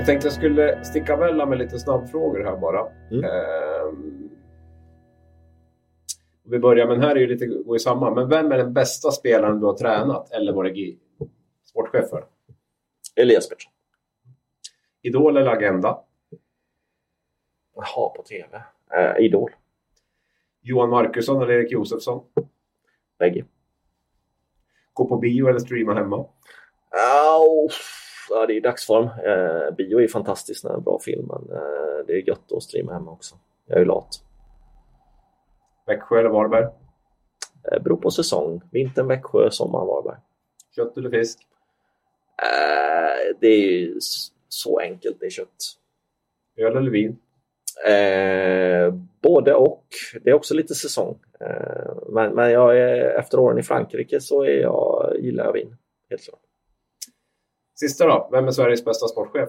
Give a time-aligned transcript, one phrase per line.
[0.00, 2.92] Jag tänkte jag skulle sticka emellan med lite snabbfrågor här bara.
[3.10, 3.24] Mm.
[3.24, 4.30] Ehm,
[6.42, 8.14] vi börjar, men här är ju lite går ju samman.
[8.14, 10.98] Men vem är den bästa spelaren du har tränat eller varit
[11.64, 12.26] sportchef för?
[13.16, 13.72] Elias Pettersson.
[15.02, 16.00] Idol eller Agenda?
[17.74, 18.62] Jaha, på TV.
[18.96, 19.50] Eh, Idol.
[20.60, 22.24] Johan Markusson eller Erik Josefsson?
[23.18, 23.44] Bägge.
[24.92, 26.16] Gå på bio eller streama hemma?
[27.36, 27.68] Au,
[28.30, 29.04] Ja, det är dagsform.
[29.04, 32.52] Eh, bio är fantastiskt när det är en bra film, men eh, det är gött
[32.52, 33.34] att streama hemma också.
[33.66, 34.08] Jag är ju lat.
[35.86, 36.66] Växjö eller Varberg?
[37.72, 38.60] Eh, beror på säsong.
[38.72, 40.16] Vintern Växjö, sommaren Varberg.
[40.76, 41.38] Kött eller fisk?
[42.42, 43.98] Eh, det är ju
[44.48, 45.76] så enkelt, det är kött.
[46.56, 47.18] Öl eller vin?
[47.86, 49.84] Eh, både och.
[50.22, 51.18] Det är också lite säsong.
[51.40, 55.76] Eh, men men jag är, efter åren i Frankrike så är jag, gillar jag vin.
[56.10, 56.40] Helt klart.
[57.80, 58.28] Sista då.
[58.32, 59.48] Vem är Sveriges bästa sportchef?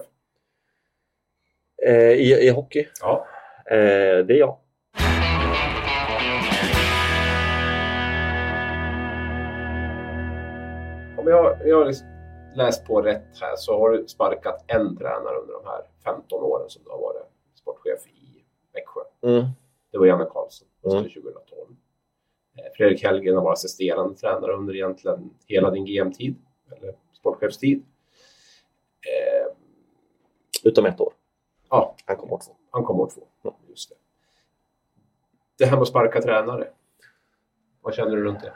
[1.86, 2.86] Eh, i, I hockey?
[3.00, 3.26] Ja.
[3.66, 4.58] Eh, det är jag.
[11.18, 11.92] Om jag, jag har
[12.56, 16.70] läst på rätt här så har du sparkat en tränare under de här 15 åren
[16.70, 17.22] som du har varit
[17.54, 19.00] sportchef i Växjö.
[19.22, 19.44] Mm.
[19.92, 21.02] Det var Janne Karlsson Mm.
[21.02, 21.36] 2012.
[22.58, 26.34] Eh, Fredrik Hellgren har varit assisterande tränare under egentligen hela din GM-tid,
[26.76, 27.82] eller sportchefstid.
[29.02, 29.56] Eh,
[30.64, 31.12] Utom ett år.
[31.70, 32.42] ja, Han kom bort.
[32.70, 33.22] han kom år två.
[33.44, 33.56] Mm.
[33.68, 33.94] Just det.
[35.58, 36.68] det här med att sparka tränare.
[37.80, 38.52] Vad känner du runt det?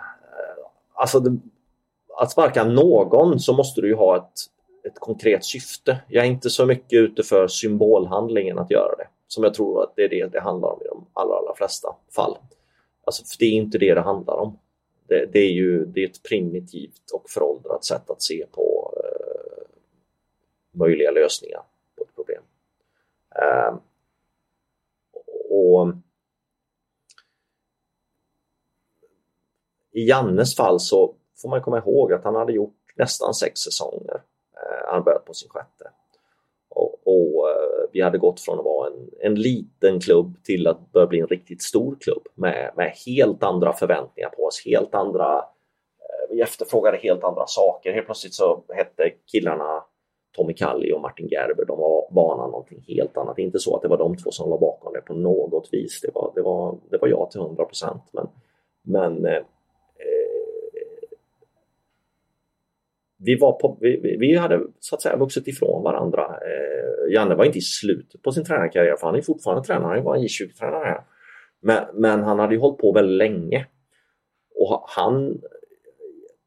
[0.95, 1.39] Alltså, det,
[2.17, 4.33] att sparka någon så måste du ju ha ett,
[4.85, 5.99] ett konkret syfte.
[6.09, 9.09] Jag är inte så mycket ute för symbolhandlingen att göra det.
[9.29, 11.97] Som jag tror att det är det det handlar om i de allra, allra flesta
[12.15, 12.39] fall.
[13.05, 14.59] Alltså, för det är inte det det handlar om.
[15.09, 18.76] Det, det är ju det är ett primitivt och föråldrat sätt att se på eh,
[20.77, 21.63] möjliga lösningar
[21.97, 22.43] på ett problem.
[23.35, 23.75] Eh,
[25.51, 25.93] och
[29.97, 34.23] I Jannes fall så får man komma ihåg att han hade gjort nästan sex säsonger.
[34.55, 35.91] Eh, han började på sin sjätte.
[36.69, 40.93] Och, och eh, vi hade gått från att vara en, en liten klubb till att
[40.93, 45.39] börja bli en riktigt stor klubb med, med helt andra förväntningar på oss, helt andra
[45.39, 47.93] eh, vi efterfrågade helt andra saker.
[47.93, 49.85] Helt plötsligt så hette killarna
[50.37, 53.39] Tommy Kalli och Martin Gerber, de var vana någonting helt annat.
[53.39, 56.01] Inte så att det var de två som låg bakom det på något vis.
[56.01, 58.03] Det var, det var, det var jag till 100 procent.
[58.13, 58.29] Men,
[58.83, 59.43] men eh, eh
[63.19, 66.23] vi, var på, vi, vi- hade så att säga vuxit ifrån varandra.
[66.23, 70.05] Eh, Janne var inte i slutet på sin tränarkarriär för han är fortfarande tränare, han
[70.05, 71.05] var en J20-tränare.
[71.61, 73.67] Men, men han hade ju hållit på väldigt länge.
[74.55, 75.41] Och han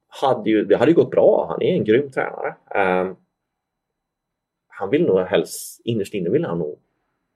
[0.07, 2.55] hade ju, det hade ju gått bra, han är en grym tränare.
[2.75, 3.13] Eh,
[4.79, 6.79] han vill nog helst, innerst inne vill han nog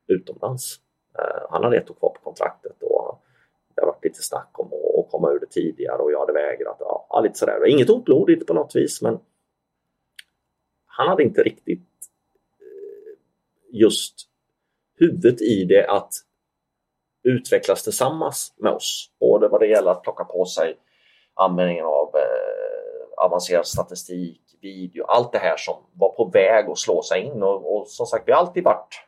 [0.08, 0.80] utomlands.
[1.20, 3.22] Eh, han hade ett år kvar på kontraktet och
[3.76, 6.78] det har varit lite snack om att, komma ur det tidigare och jag hade vägrat.
[6.80, 7.68] Ja, lite sådär.
[7.68, 9.20] Inget ont blod, inte på något vis, men
[10.86, 12.09] han hade inte riktigt
[12.59, 13.14] eh,
[13.72, 14.16] just
[14.96, 16.14] huvudet i det att
[17.24, 19.12] utvecklas tillsammans med oss.
[19.20, 20.78] Både vad det gäller att plocka på sig
[21.34, 27.01] användningen av eh, avancerad statistik, video, allt det här som var på väg att slå
[27.01, 27.44] sig in.
[27.44, 29.01] Och, och som sagt, vi har alltid varit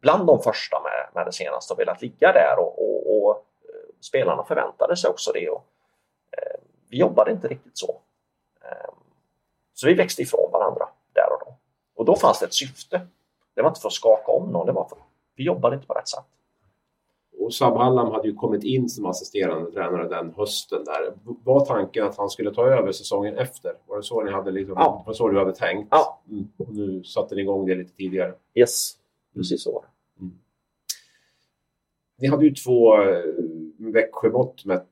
[0.00, 3.94] bland de första med, med det senaste och velat ligga där och, och, och eh,
[4.00, 5.48] spelarna förväntade sig också det.
[5.48, 5.64] Och,
[6.30, 8.00] eh, vi jobbade inte riktigt så.
[8.64, 8.94] Eh,
[9.74, 11.56] så vi växte ifrån varandra där och då.
[11.94, 13.00] Och då fanns det ett syfte.
[13.54, 15.02] Det var inte för att skaka om någon, det var för att
[15.34, 16.24] vi jobbade inte på rätt sätt.
[17.44, 21.12] Och Sab Hallam hade ju kommit in som assisterande tränare den hösten där.
[21.44, 23.72] Var tanken att han skulle ta över säsongen efter?
[23.86, 25.02] Var det så ni hade liksom, Ja.
[25.06, 25.88] var så du hade tänkt?
[25.90, 26.22] Ja.
[26.30, 26.44] Mm.
[26.58, 28.34] Och nu satte ni igång det lite tidigare.
[28.54, 28.92] Yes,
[29.34, 29.88] precis så var det.
[32.18, 33.22] Ni hade ju två eh,
[33.78, 34.90] Växjömått mätt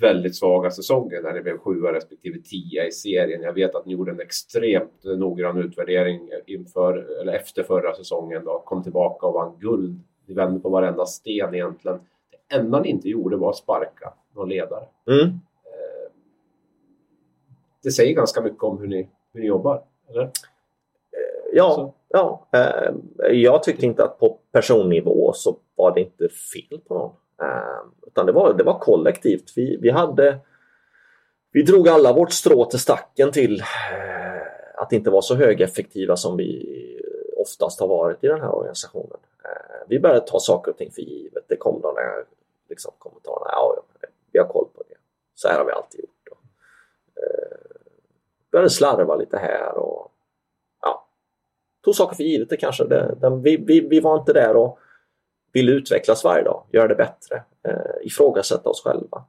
[0.00, 3.42] väldigt svaga säsonger när det blev sjua respektive tia i serien.
[3.42, 8.44] Jag vet att ni gjorde en extremt noggrann utvärdering inför, eller efter förra säsongen.
[8.44, 10.00] Då, kom tillbaka och vann guld.
[10.26, 12.00] Ni vände på varenda sten egentligen.
[12.48, 14.84] Det enda ni inte gjorde var att sparka någon ledare.
[15.06, 15.26] Mm.
[15.64, 16.10] Eh,
[17.82, 20.30] det säger ganska mycket om hur ni, hur ni jobbar, eller?
[21.52, 21.94] Ja, Så.
[22.08, 22.46] ja.
[22.52, 22.92] Eh,
[23.32, 27.12] jag tyckte inte att på personnivå så var det inte fel på någon.
[27.48, 29.52] Eh, utan det var, det var kollektivt.
[29.56, 30.38] Vi, vi hade
[31.54, 36.36] vi drog alla vårt strå till stacken till eh, att inte vara så högeffektiva som
[36.36, 36.80] vi
[37.36, 39.16] oftast har varit i den här organisationen.
[39.88, 41.44] Vi började ta saker och ting för givet.
[41.48, 42.24] Det kom de där
[42.68, 43.50] liksom, kommentarerna.
[43.50, 44.94] Ja, ja, vi har koll på det.
[45.34, 46.28] Så här har vi alltid gjort.
[46.30, 46.42] Och,
[47.22, 47.58] eh,
[48.50, 50.12] började slarva lite här och
[50.82, 51.06] ja,
[51.84, 52.50] tog saker för givet.
[52.50, 54.78] Det kanske det, den, vi, vi, vi var inte där och
[55.52, 59.24] ville utvecklas varje dag, göra det bättre, eh, ifrågasätta oss själva.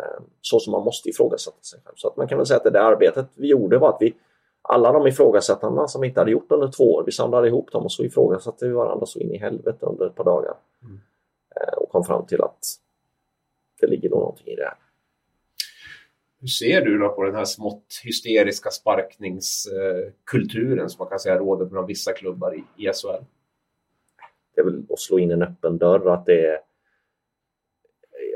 [0.00, 1.94] Eh, så som man måste ifrågasätta sig själv.
[1.96, 4.14] Så att man kan väl säga att det där arbetet vi gjorde var att vi
[4.72, 7.84] alla de ifrågasättandena som vi inte hade gjort under två år, vi samlade ihop dem
[7.84, 10.54] och så ifrågasatte vi varandra så in i helvete under ett par dagar.
[10.82, 11.00] Mm.
[11.56, 12.58] Eh, och kom fram till att
[13.80, 14.74] det ligger nog någonting i det här.
[16.40, 21.66] Hur ser du då på den här smått hysteriska sparkningskulturen som man kan säga råder
[21.66, 23.24] bland vissa klubbar i, i SHL?
[24.54, 26.60] det är väl att slå in en öppen dörr att det,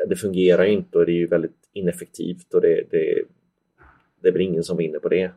[0.09, 3.25] det fungerar inte och det är ju väldigt ineffektivt och det, det,
[4.21, 5.31] det är väl ingen som vinner på det.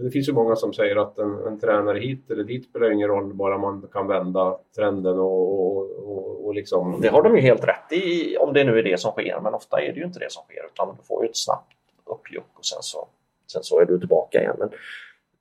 [0.00, 2.90] Men det finns ju många som säger att en, en tränare hit eller dit spelar
[2.90, 7.00] ingen roll, bara man kan vända trenden och, och, och, och liksom...
[7.00, 9.54] Det har de ju helt rätt i om det nu är det som sker, men
[9.54, 11.72] ofta är det ju inte det som sker utan du får ju ett snabbt
[12.04, 13.08] uppjuck och sen så,
[13.52, 14.56] sen så är du tillbaka igen.
[14.58, 14.70] Men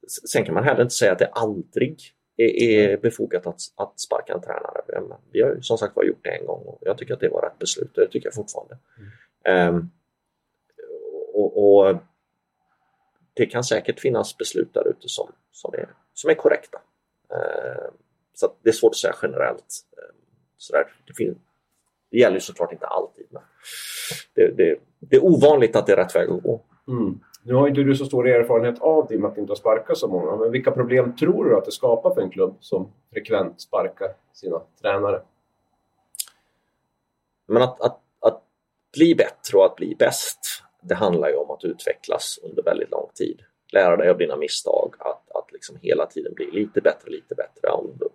[0.08, 2.00] sen kan man heller inte säga att det aldrig
[2.38, 4.82] är, är befogat att, att sparka en tränare.
[4.88, 7.20] Men Vi har ju som sagt var gjort det en gång och jag tycker att
[7.20, 8.78] det var rätt beslut och det tycker jag fortfarande.
[9.44, 9.90] Ehm,
[11.34, 11.96] och, och
[13.40, 16.78] det kan säkert finnas beslut där ute som, som, är, som är korrekta.
[17.34, 17.94] Ehm,
[18.34, 19.66] så det är svårt att säga generellt.
[19.98, 20.16] Ehm,
[20.58, 20.88] sådär.
[21.08, 21.38] Det, finns,
[22.12, 23.42] det gäller ju såklart inte alltid men
[24.36, 26.62] det, det, det är ovanligt att det är rätt väg att gå.
[26.88, 27.20] Mm.
[27.44, 30.08] Nu har inte du så stor erfarenhet av det med att inte ha sparkat så
[30.08, 34.10] många, men vilka problem tror du att det skapar för en klubb som frekvent sparkar
[34.34, 35.22] sina tränare?
[37.48, 38.44] Men att, att, att
[38.94, 40.40] bli bättre och att bli bäst,
[40.82, 43.42] det handlar ju om att utvecklas under väldigt lång tid.
[43.72, 47.70] Lära dig av dina misstag, att, att liksom hela tiden bli lite bättre, lite bättre.
[47.70, 48.06] Om du,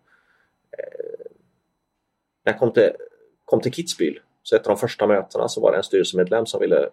[0.78, 1.30] eh,
[2.44, 2.90] när jag kom till,
[3.44, 6.60] kom till Kitzbühel, så ett av de första mötena så var det en styrelsemedlem som
[6.60, 6.90] ville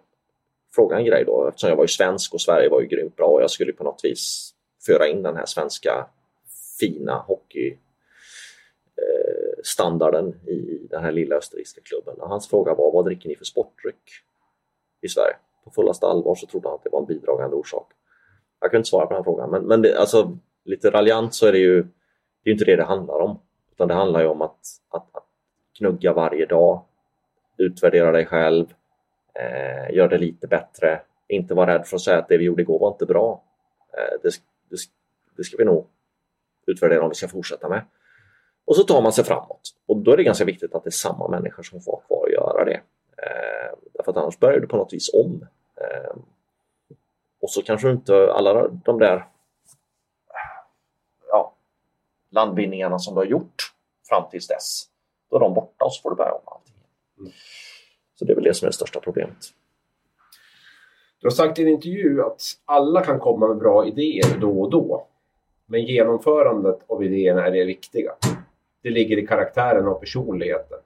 [0.74, 3.26] fråga en grej då, eftersom jag var ju svensk och Sverige var ju grymt bra
[3.26, 4.54] och jag skulle på något vis
[4.86, 6.06] föra in den här svenska
[6.80, 7.78] fina hockey
[8.96, 12.20] eh, standarden i den här lilla österrikiska klubben.
[12.20, 14.10] Och hans fråga var, vad dricker ni för sportdryck
[15.00, 15.36] i Sverige?
[15.64, 17.92] På fullaste allvar så trodde han att det var en bidragande orsak.
[18.60, 21.52] Jag kan inte svara på den frågan, men, men det, alltså, lite raljant så är
[21.52, 21.86] det ju
[22.42, 23.38] det är inte det det handlar om.
[23.72, 25.26] Utan det handlar ju om att, att, att
[25.78, 26.84] knugga varje dag,
[27.56, 28.66] utvärdera dig själv,
[29.34, 32.62] eh, gör det lite bättre, inte vara rädd för att säga att det vi gjorde
[32.62, 33.42] igår var inte bra.
[33.92, 34.28] Eh, det,
[34.70, 34.76] det,
[35.36, 35.86] det ska vi nog
[36.66, 37.84] utvärdera om vi ska fortsätta med.
[38.64, 39.60] Och så tar man sig framåt.
[39.86, 42.32] Och då är det ganska viktigt att det är samma människor som får kvar att
[42.32, 42.80] göra det.
[43.22, 45.46] Eh, därför att annars börjar du på något vis om.
[45.76, 46.16] Eh,
[47.40, 49.26] och så kanske du inte alla de där
[51.28, 51.54] ja,
[52.30, 53.74] landvinningarna som du har gjort
[54.08, 54.84] fram tills dess,
[55.30, 56.74] då är de borta och så får du börja om allting.
[57.18, 57.32] Mm.
[58.14, 59.38] Så det är väl det som är det största problemet.
[61.20, 64.70] Du har sagt i en intervju att alla kan komma med bra idéer då och
[64.70, 65.06] då.
[65.66, 68.12] Men genomförandet av idéerna är det viktiga.
[68.82, 70.78] Det ligger i karaktären och personligheten.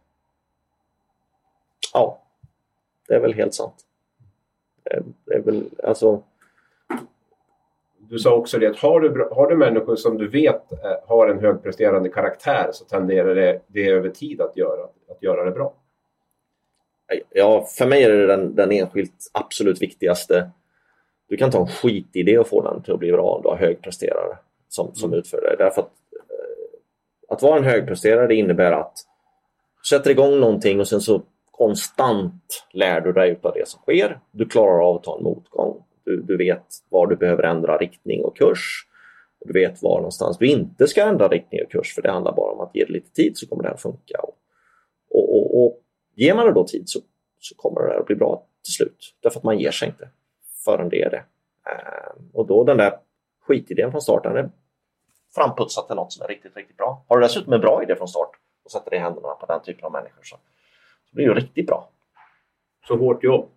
[1.93, 2.23] Ja,
[3.09, 3.75] det är väl helt sant.
[4.85, 6.23] Det är, det är väl, alltså,
[7.99, 11.29] Du sa också det att har du, har du människor som du vet eh, har
[11.29, 15.75] en högpresterande karaktär så tenderar det, det över tid att göra, att göra det bra.
[17.31, 20.51] Ja, för mig är det den, den enskilt absolut viktigaste.
[21.29, 23.57] Du kan ta en skitidé och få den till att bli bra om du har
[23.57, 25.65] högpresterare som, som utför det.
[25.65, 28.99] Därför att, eh, att vara en högpresterare innebär att
[29.83, 31.23] du sätter igång någonting och sen så
[31.57, 34.21] konstant lär du dig av det som sker.
[34.31, 35.85] Du klarar av att ta en motgång.
[36.05, 38.87] Du, du vet var du behöver ändra riktning och kurs.
[39.41, 42.53] Du vet var någonstans du inte ska ändra riktning och kurs för det handlar bara
[42.53, 44.19] om att ge det lite tid så kommer det här funka.
[44.23, 44.39] Och,
[45.11, 45.83] och, och, och
[46.15, 47.01] ger man det då tid så,
[47.39, 49.15] så kommer det här att bli bra till slut.
[49.21, 50.09] Därför att man ger sig inte
[50.65, 51.25] förrän det är det.
[51.71, 52.99] Ehm, och då den där
[53.41, 54.51] skitidén från starten är
[55.35, 57.05] framputsat till något som är riktigt, riktigt bra.
[57.09, 58.31] Har du dessutom en bra idé från start
[58.65, 60.37] och sätter det i händerna på den typen av människor så,
[61.17, 61.91] så blir det riktigt bra.
[62.89, 63.49] Så hårt jobb.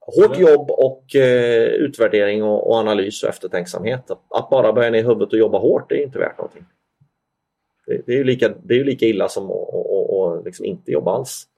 [0.00, 4.10] Hårt jobb och eh, utvärdering och, och, analys och eftertänksamhet.
[4.10, 6.64] Att, att, bara börja ner i huvudet och jobba hårt, det är inte värt någonting.
[7.86, 11.48] Det, det är ju lika, det är lika illa som att liksom inte jobba alls.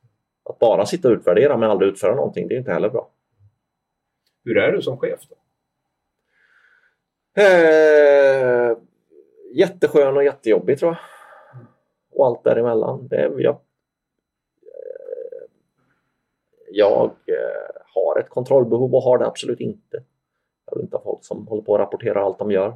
[0.45, 3.11] Att bara sitta och utvärdera men aldrig utföra någonting, det är inte heller bra.
[4.45, 5.37] Hur är du som chef då?
[7.43, 8.77] Eh,
[9.53, 11.01] jätteskön och jättejobbig tror jag.
[12.11, 13.09] Och allt däremellan.
[13.09, 13.61] Det, jag, eh,
[16.77, 20.03] jag eh, har ett kontrollbehov och har det absolut inte.
[20.67, 22.69] Jag vill inte ha folk som håller på att rapportera allt de gör.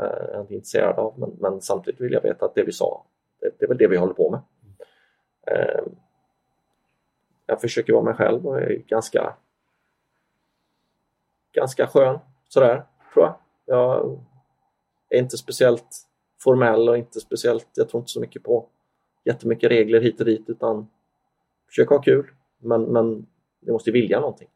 [0.00, 2.72] Eh, jag är inte intresserad av men, men samtidigt vill jag veta att det vi
[2.72, 3.04] sa,
[3.40, 4.40] det, det är väl det vi håller på med.
[5.46, 5.84] Eh,
[7.46, 9.34] jag försöker vara mig själv och är ganska
[11.52, 12.84] ganska skön sådär,
[13.14, 13.34] tror jag.
[13.64, 14.18] Jag
[15.08, 16.06] är inte speciellt
[16.38, 18.66] formell och inte speciellt, jag tror inte så mycket på
[19.24, 20.88] jättemycket regler hit och dit utan
[21.68, 22.30] försöka ha kul.
[22.58, 23.26] Men, men
[23.60, 24.48] jag måste vilja någonting.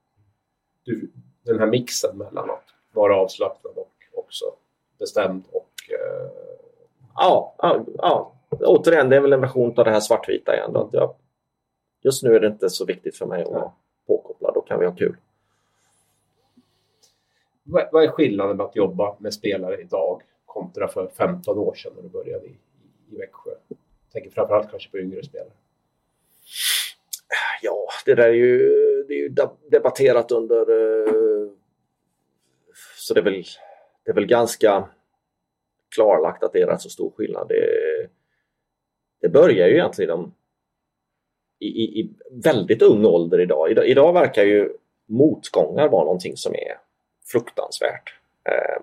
[0.85, 1.11] Du,
[1.43, 4.45] den här mixen mellan att vara avslappnad och också
[4.99, 5.71] bestämd och...
[5.91, 6.31] Eh...
[7.15, 10.77] Ja, ja, ja, återigen, det är väl en version av det här svartvita igen.
[10.77, 11.15] Att jag,
[12.03, 13.73] just nu är det inte så viktigt för mig att vara
[14.07, 15.17] påkopplad, då kan vi ha kul.
[17.63, 22.03] Vad, är skillnaden med att jobba med spelare idag kontra för 15 år sedan när
[22.03, 22.57] du började i,
[23.11, 23.51] i Växjö?
[23.69, 23.79] Jag
[24.13, 25.53] tänker framförallt kanske på yngre spelare.
[27.63, 28.82] Ja, det där är ju,
[29.23, 29.35] ju
[29.71, 30.61] debatterat under...
[30.61, 31.49] Eh,
[32.97, 33.45] så det är väl,
[34.05, 34.89] det är väl ganska
[35.95, 37.49] klarlagt att det är rätt så stor skillnad.
[37.49, 37.67] Det,
[39.21, 40.33] det börjar ju egentligen
[41.59, 43.71] i, i, i väldigt ung ålder idag.
[43.71, 43.87] idag.
[43.87, 44.77] Idag verkar ju
[45.07, 46.79] motgångar vara någonting som är
[47.33, 48.15] fruktansvärt.
[48.45, 48.83] Eh,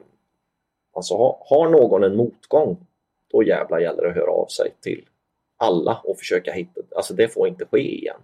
[0.94, 1.16] alltså
[1.50, 2.78] har någon en motgång,
[3.28, 5.06] då jävla gäller det att höra av sig till
[5.58, 8.22] alla och försöka hitta, alltså det får inte ske igen.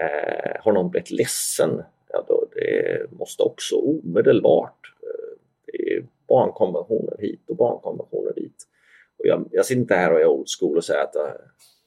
[0.00, 7.16] Eh, har någon blivit ledsen, ja då det måste också omedelbart, eh, det är barnkonventioner
[7.18, 8.66] hit och barnkonventioner dit.
[9.18, 11.32] Och jag, jag sitter inte här och är old school och säger att eh,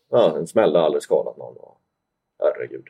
[0.10, 1.55] ja, en smäll har aldrig skadat någon.
[2.39, 2.86] herregud.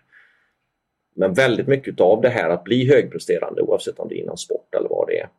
[1.15, 4.75] Men väldigt mycket av det här att bli högpresterande oavsett om det är inom sport
[4.75, 5.29] eller vad det är.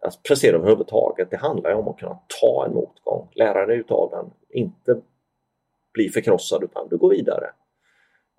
[0.00, 4.30] Att prestera överhuvudtaget, det handlar om att kunna ta en motgång, lära dig utav den,
[4.48, 5.00] inte
[5.92, 7.50] bli förkrossad utan du går vidare.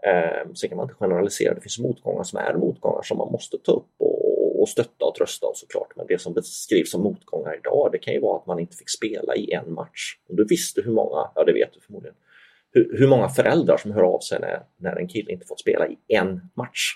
[0.04, 3.58] Eh, sen kan man inte generalisera, det finns motgångar som är motgångar som man måste
[3.58, 5.94] ta upp och, och stötta och trösta och såklart.
[5.96, 8.90] Men det som beskrivs som motgångar idag, det kan ju vara att man inte fick
[8.90, 10.18] spela i en match.
[10.30, 12.16] Om du visste hur många, ja det vet du förmodligen,
[12.72, 15.88] hur, hur många föräldrar som hör av sig när, när en kille inte fått spela
[15.88, 16.96] i en match.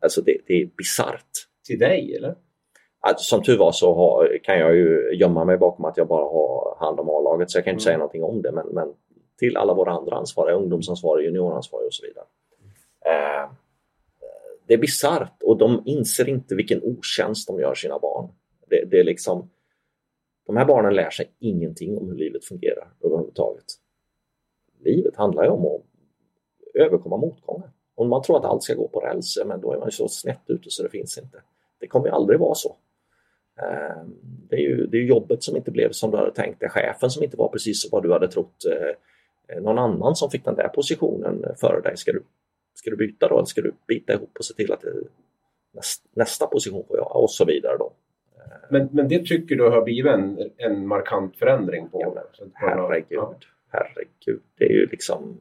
[0.00, 1.30] Alltså det, det är bisarrt.
[1.66, 2.34] Till dig eller?
[3.00, 6.24] Alltså, som tur var så har, kan jag ju gömma mig bakom att jag bara
[6.24, 7.84] har hand om A-laget så jag kan inte mm.
[7.84, 8.94] säga någonting om det men, men
[9.38, 12.24] till alla våra andra ansvariga, ungdomsansvariga, junioransvariga och så vidare.
[13.04, 13.50] Eh,
[14.66, 18.28] det är bisarrt och de inser inte vilken otjänst de gör sina barn.
[18.70, 19.50] Det, det är liksom
[20.46, 23.64] de här barnen lär sig ingenting om hur livet fungerar överhuvudtaget.
[24.80, 25.82] Livet handlar ju om att
[26.74, 27.70] överkomma motgångar.
[27.94, 30.08] Om man tror att allt ska gå på räls, men då är man ju så
[30.08, 31.42] snett ute så det finns inte.
[31.80, 32.76] Det kommer ju aldrig vara så.
[33.62, 34.02] Eh,
[34.48, 37.10] det är ju det är jobbet som inte blev som du hade tänkt, dig, chefen
[37.10, 38.64] som inte var precis vad du hade trott.
[38.64, 38.96] Eh,
[39.48, 42.22] Eh, någon annan som fick den där positionen före dig, ska du,
[42.74, 44.92] ska du byta då eller ska du bita ihop och se till att det,
[46.14, 47.92] nästa position får jag och så vidare då.
[48.70, 52.00] Men, men det tycker du har blivit en, en markant förändring på?
[52.16, 52.24] Ja,
[52.54, 53.34] herregud, ja.
[53.68, 54.42] herregud.
[54.58, 55.38] Det är ju liksom...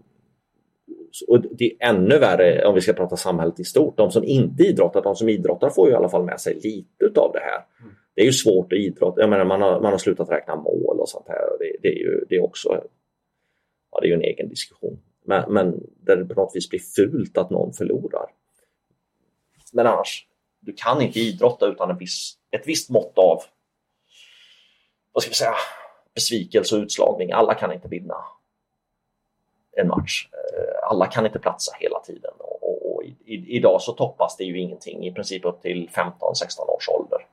[1.28, 3.98] Och det är ännu värre om vi ska prata samhället i stort.
[3.98, 7.20] De som inte idrottar, de som idrottar får ju i alla fall med sig lite
[7.20, 7.66] av det här.
[7.82, 7.94] Mm.
[8.16, 9.22] Det är ju svårt att idrotta.
[9.22, 11.42] Jag menar, man har, man har slutat räkna mål och sånt här.
[11.60, 12.84] Det, det är ju det är också
[13.98, 15.00] ja, det är ju en egen diskussion.
[15.24, 18.26] Men, men där det på något vis blir fult att någon förlorar.
[19.74, 20.28] Men annars,
[20.60, 23.44] du kan inte idrotta utan en viss, ett visst mått av
[25.12, 25.56] vad ska vi säga,
[26.14, 27.32] besvikelse och utslagning.
[27.32, 28.16] Alla kan inte vinna
[29.72, 30.30] en match.
[30.32, 32.34] Eh, alla kan inte platsa hela tiden.
[32.40, 36.12] Och, och, och i, idag så toppas det ju ingenting i princip upp till 15-16
[36.60, 37.28] års ålder.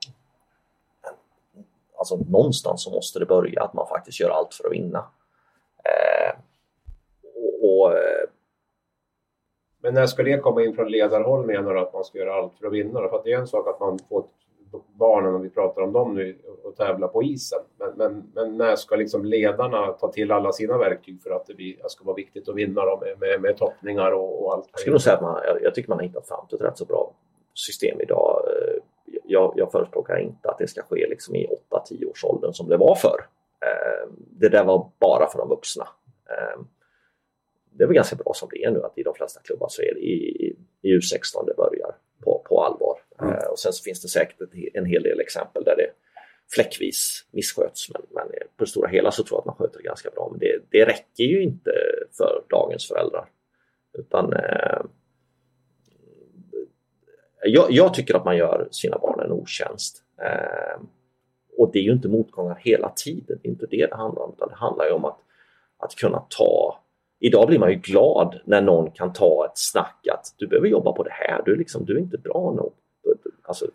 [1.97, 5.07] Alltså någonstans så måste det börja att man faktiskt gör allt för att vinna.
[5.83, 6.35] Eh,
[7.65, 8.25] och, eh,
[9.81, 12.53] men när ska det komma in från ledarhåll menar du att man ska göra allt
[12.59, 12.99] för att vinna?
[12.99, 14.25] För att det är en sak att man får
[14.93, 17.59] barnen, om vi pratar om dem nu, och tävla på isen.
[17.77, 21.53] Men, men, men när ska liksom ledarna ta till alla sina verktyg för att det
[21.53, 24.69] blir, ska vara viktigt att vinna då med, med, med toppningar och, och allt?
[24.71, 26.61] Jag skulle nog säga att man, jag, jag, tycker man har hittat fram till ett
[26.61, 27.13] rätt så bra
[27.53, 28.45] system idag.
[28.47, 28.81] Eh,
[29.23, 32.77] jag, jag förespråkar inte att det ska ske liksom i 8-10 års åldern som det
[32.77, 33.25] var förr.
[33.61, 35.87] Eh, det där var bara för de vuxna.
[37.77, 39.81] Det är väl ganska bra som det är nu att i de flesta klubbar så
[39.81, 42.99] är det i, i U16 det börjar på, på allvar.
[43.21, 43.33] Mm.
[43.33, 44.37] Eh, och sen så finns det säkert
[44.73, 45.89] en hel del exempel där det
[46.53, 47.89] fläckvis missköts.
[47.89, 48.27] Men, men
[48.57, 50.27] på det stora hela så tror jag att man sköter det ganska bra.
[50.31, 51.71] Men det, det räcker ju inte
[52.17, 53.29] för dagens föräldrar.
[53.93, 54.81] Utan eh,
[57.43, 60.03] jag, jag, tycker att man gör sina barn en otjänst.
[60.21, 60.81] Eh,
[61.57, 64.33] och det är ju inte motgångar hela tiden, det är inte det det handlar om.
[64.33, 65.19] Utan det handlar ju om att,
[65.77, 66.81] att kunna ta
[67.25, 70.91] Idag blir man ju glad när någon kan ta ett snack att du behöver jobba
[70.91, 72.73] på det här, du är, liksom, du är inte bra nog.
[73.43, 73.67] Alltså,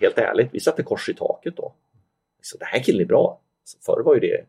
[0.00, 1.72] helt ärligt, vi sätter kors i taket då.
[2.42, 3.40] Så den här killen är bra.
[3.64, 4.44] Så förr var ju det,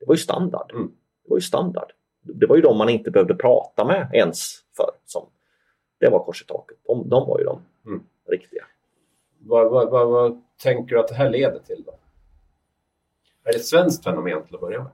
[0.00, 0.70] det var ju standard.
[0.72, 0.92] Mm.
[1.22, 1.92] Det var ju standard.
[2.22, 4.90] Det var ju de man inte behövde prata med ens för.
[5.04, 5.26] Som,
[5.98, 6.76] det var kors i taket.
[6.86, 8.02] De, de var ju de mm.
[8.28, 8.64] riktiga.
[9.38, 11.92] Vad, vad, vad, vad, tänker du att det här leder till då?
[13.44, 14.92] Är det ett svenskt fenomen till att börja med?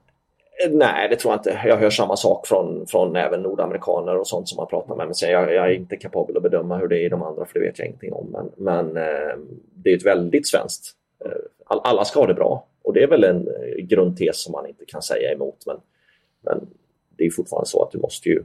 [0.68, 1.68] Nej, det tror jag inte.
[1.68, 5.06] Jag hör samma sak från, från även nordamerikaner och sånt som man pratar med.
[5.06, 7.54] Men jag, jag är inte kapabel att bedöma hur det är i de andra för
[7.54, 8.26] det vet jag ingenting om.
[8.32, 9.36] Men, men eh,
[9.74, 11.30] det är ett väldigt svenskt eh,
[11.64, 12.66] all, alla ska ha det bra.
[12.82, 15.66] Och det är väl en eh, grundtes som man inte kan säga emot.
[15.66, 15.76] Men,
[16.40, 16.66] men
[17.16, 18.42] det är fortfarande så att du måste ju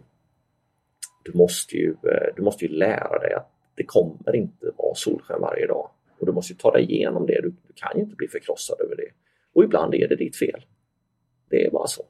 [1.24, 1.96] du måste ju,
[2.36, 5.90] du måste ju lära dig att det kommer inte vara solsken varje dag.
[6.20, 7.42] Och du måste ju ta dig igenom det.
[7.42, 9.10] Du, du kan ju inte bli förkrossad över det.
[9.54, 10.66] Och ibland är det ditt fel.
[11.50, 12.04] Det är bara så.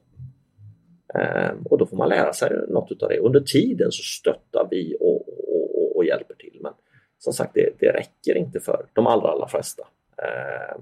[1.14, 3.18] Ehm, och då får man lära sig något av det.
[3.18, 6.58] Under tiden så stöttar vi och, och, och, och hjälper till.
[6.62, 6.72] Men
[7.18, 9.82] som sagt, det, det räcker inte för de allra, allra flesta.
[10.16, 10.80] Ehm,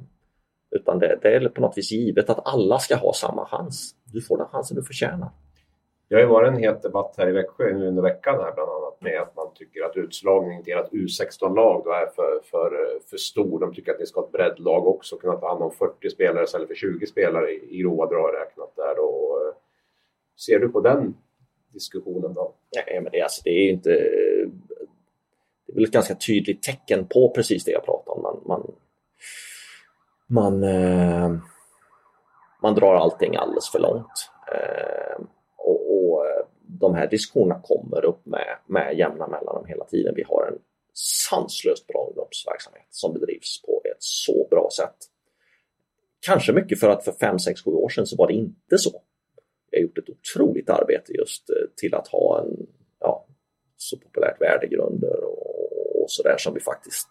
[0.70, 3.94] utan det, det, är på något vis givet att alla ska ha samma chans.
[4.04, 5.28] Du får den chansen du förtjänar.
[6.08, 8.70] Det har ju varit en het debatt här i Växjö nu under veckan här bland
[8.70, 13.16] annat med att man tycker att utslagningen till ert U16-lag då är för, för, för
[13.16, 13.60] stor.
[13.60, 16.44] De tycker att ni ska ha ett breddlag också, kunna ta hand om 40 spelare
[16.44, 18.98] istället för 20 spelare i, i grova drag räknat där.
[18.98, 19.54] Och,
[20.46, 21.14] ser du på den
[21.72, 22.54] diskussionen då?
[22.76, 23.90] Nej, men det, alltså, det är ju inte...
[25.66, 28.22] Det är väl ett ganska tydligt tecken på precis det jag pratar om.
[28.22, 28.74] Man, man
[30.26, 31.30] man, eh,
[32.62, 34.30] man drar allting alldeles för långt.
[34.52, 35.24] Eh,
[35.56, 35.93] och,
[36.80, 40.14] de här diskussionerna kommer upp med, med jämna mellanrum hela tiden.
[40.16, 40.58] Vi har en
[41.30, 44.96] sanslöst bra ungdomsverksamhet som bedrivs på ett så bra sätt.
[46.20, 49.02] Kanske mycket för att för 5, 6, 7 år sedan så var det inte så.
[49.70, 52.66] Vi har gjort ett otroligt arbete just eh, till att ha en
[53.00, 53.26] ja,
[53.76, 57.08] så populärt värdegrunder och, och sådär som vi faktiskt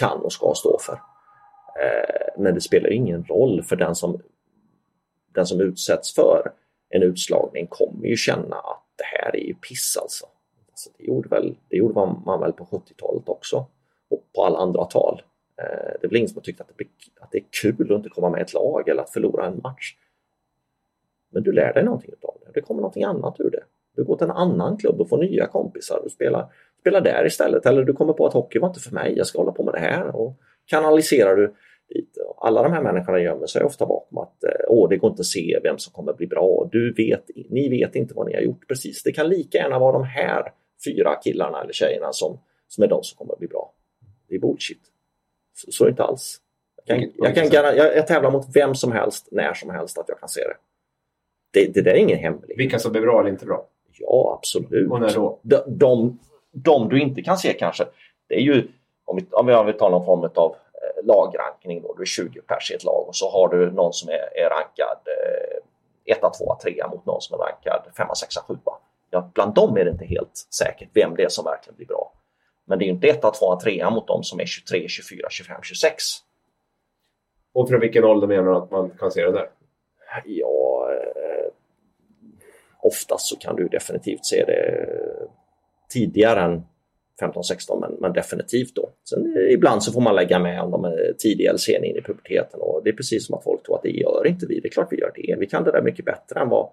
[0.00, 1.00] kan och ska stå för.
[1.82, 4.22] Eh, men det spelar ingen roll för den som,
[5.34, 6.52] den som utsätts för
[6.88, 10.26] en utslagning kommer ju känna att det här är ju piss alltså.
[10.70, 13.66] alltså det, gjorde väl, det gjorde man väl på 70-talet också
[14.08, 15.22] och på alla andra tal.
[15.56, 16.84] Eh, det är väl ingen som har tyckt att det,
[17.20, 19.96] att det är kul att inte komma med ett lag eller att förlora en match.
[21.30, 22.50] Men du lär dig någonting av det.
[22.54, 23.62] Det kommer någonting annat ur det.
[23.96, 26.00] Du går till en annan klubb och får nya kompisar.
[26.04, 27.66] Du spelar, spelar där istället.
[27.66, 29.14] Eller du kommer på att hockey var inte för mig.
[29.16, 30.16] Jag ska hålla på med det här.
[30.16, 31.54] Och kanaliserar du
[31.88, 32.18] dit.
[32.38, 35.26] Alla de här människorna gömmer sig ofta bakom att eh, åh, det går inte att
[35.26, 36.68] se vem som kommer bli bra.
[36.72, 39.02] Du vet, ni vet inte vad ni har gjort precis.
[39.02, 40.52] Det kan lika gärna vara de här
[40.84, 43.72] fyra killarna eller tjejerna som, som är de som kommer bli bra.
[44.28, 44.80] Det är bullshit.
[45.54, 46.40] Så, så är det inte alls.
[46.84, 50.08] Jag, kan, jag, kan, jag, jag tävlar mot vem som helst, när som helst, att
[50.08, 50.56] jag kan se det.
[51.52, 52.58] Det, det där är ingen hemlighet.
[52.58, 53.66] Vilka som blir bra eller inte bra?
[53.98, 54.90] Ja, absolut.
[54.90, 55.40] Och när då?
[55.42, 56.18] De, de,
[56.52, 57.84] de du inte kan se kanske,
[58.28, 58.68] det är ju
[59.04, 60.56] om vi, om vi, om vi tar någon form av
[61.02, 61.82] lagrankning.
[61.82, 61.94] Då.
[61.94, 64.50] Du är 20 pers i ett lag och så har du någon som är, är
[64.50, 68.54] rankad eh, 1, 2, 3 mot någon som är rankad 5, 6, 7.
[69.10, 72.12] Ja, bland dem är det inte helt säkert vem det är som verkligen blir bra.
[72.64, 76.04] Men det är inte 1, 2, 3 mot dem som är 23, 24, 25, 26.
[77.52, 79.48] Och från vilken ålder menar du att man kan se det där?
[80.24, 81.52] Ja, eh,
[82.78, 84.86] oftast så kan du definitivt se det
[85.88, 86.66] tidigare än
[87.20, 88.90] 15-16 men, men, definitivt då.
[89.04, 91.96] Sen eh, ibland så får man lägga med om de är tidiga eller sena in
[91.96, 94.60] i puberteten och det är precis som att folk tror att det gör inte vi.
[94.60, 95.36] Det är klart vi gör det.
[95.38, 96.68] Vi kan det där mycket bättre än vad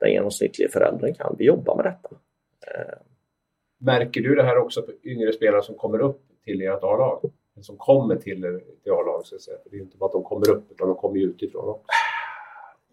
[0.00, 1.36] den genomsnittliga föräldern kan.
[1.38, 2.16] Vi jobbar med detta.
[2.66, 2.98] Eh.
[3.80, 7.32] Märker du det här också på yngre spelare som kommer upp till ert A-lag?
[7.60, 9.28] Som kommer till, till A-laget
[9.70, 11.86] Det är inte bara att de kommer upp utan de kommer utifrån också.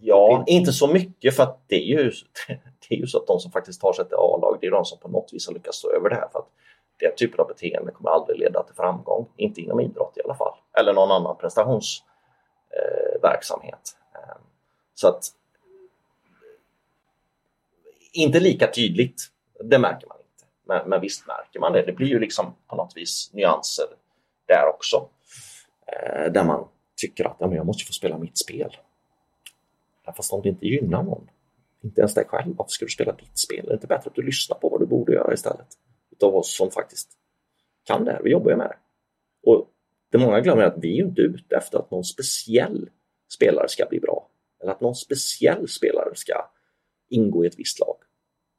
[0.03, 2.11] Ja, inte så mycket för att det är ju,
[2.89, 4.85] det är ju så att de som faktiskt tar sig till A-lag, det är de
[4.85, 6.27] som på något vis har lyckats stå över det här.
[6.31, 6.49] För att
[7.01, 10.53] den typen av beteende kommer aldrig leda till framgång, inte inom idrott i alla fall,
[10.79, 13.97] eller någon annan prestationsverksamhet.
[14.15, 14.41] Eh, ehm,
[14.93, 15.23] så att
[18.13, 19.21] inte lika tydligt,
[19.63, 20.45] det märker man inte.
[20.63, 21.85] Men, men visst märker man det.
[21.85, 23.85] Det blir ju liksom på något vis nyanser
[24.47, 25.07] där också.
[25.85, 26.67] Eh, där man
[27.01, 28.77] tycker att ja, men jag måste få spela mitt spel.
[30.15, 31.29] Fast om det inte gynnar någon,
[31.81, 33.65] inte ens dig själv, varför ska du spela ditt spel?
[33.65, 35.67] Är det inte bättre att du lyssnar på vad du borde göra istället?
[36.23, 37.09] Av oss som faktiskt
[37.83, 38.77] kan det här, vi jobbar ju med det.
[39.49, 39.67] Och
[40.11, 42.89] det många glömmer är att vi är inte ute efter att någon speciell
[43.33, 44.27] spelare ska bli bra.
[44.61, 46.49] Eller att någon speciell spelare ska
[47.09, 47.95] ingå i ett visst lag.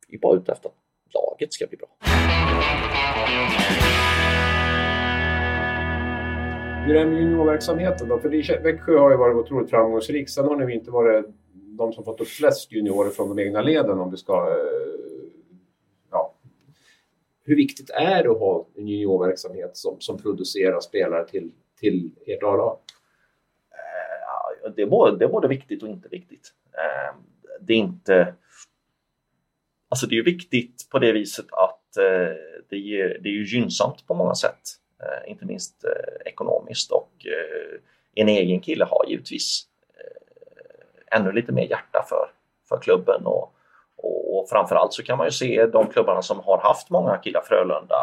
[0.09, 0.75] Vi är bara ute efter att
[1.15, 1.89] laget ska bli bra.
[6.87, 8.19] Hur är det med juniorverksamheten då?
[8.19, 10.31] För Växjö har ju varit otroligt framgångsrik.
[10.31, 13.99] Sen har ni inte varit de som fått upp flest juniorer från de egna leden
[13.99, 14.35] om vi ska...
[14.35, 15.02] Eh,
[17.45, 21.51] hur viktigt är det att ha en juniorverksamhet som, som producerar spelare till,
[21.81, 22.79] till ert A-lag?
[24.65, 26.53] Eh, det är, både, det är både viktigt och inte viktigt.
[26.73, 27.17] Eh,
[27.61, 28.35] det är inte...
[29.89, 32.37] Alltså det är viktigt på det viset att eh,
[32.69, 34.79] det, ger, det är ju gynnsamt på många sätt.
[35.27, 35.85] Inte minst
[36.25, 37.13] ekonomiskt och
[38.15, 39.67] en egen kille har givetvis
[41.11, 42.31] ännu lite mer hjärta för,
[42.69, 43.27] för klubben.
[43.27, 43.55] Och,
[44.43, 47.97] och, framförallt så kan man ju se de klubbarna som har haft många killar, Frölunda,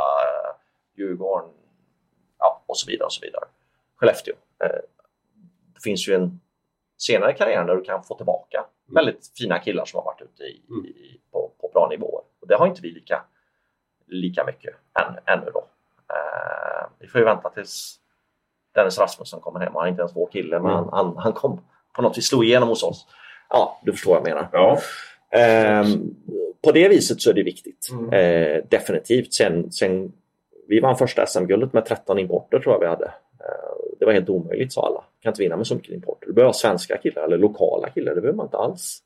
[0.98, 1.50] Djurgården
[2.40, 3.06] ja, och så vidare.
[3.06, 3.44] och så vidare.
[3.96, 4.34] Skellefteå.
[4.64, 4.70] Eh,
[5.74, 6.40] det finns ju en
[6.98, 8.96] senare karriär där du kan få tillbaka mm.
[8.96, 10.86] väldigt fina killar som har varit ute i, mm.
[10.86, 12.24] i, på, på bra nivåer.
[12.42, 13.22] Och det har inte vi lika,
[14.08, 15.68] lika mycket än, ännu då.
[16.10, 18.00] Eh, vi får ju vänta tills
[18.76, 19.76] Dennis Rasmusson kommer hem.
[19.76, 20.90] Han är inte ens vår kille, men mm.
[20.92, 21.62] han, han, kom,
[21.96, 23.08] på något vis slog igenom hos oss.
[23.50, 24.50] Ja, du förstår vad jag menar.
[24.52, 24.80] Ja.
[25.32, 25.88] Eh,
[26.62, 27.90] på det viset så är det viktigt.
[27.92, 28.14] Mm.
[28.14, 29.34] Eh, definitivt.
[29.34, 30.12] Sen, sen,
[30.68, 33.06] vi vann första SM-guldet med 13 importer tror jag vi hade.
[33.40, 35.04] Eh, det var helt omöjligt sa alla.
[35.20, 36.28] Kan inte vinna med så mycket importer.
[36.28, 38.16] Du behöver ha svenska killar eller lokala killar.
[38.16, 39.00] Det behöver man inte alls.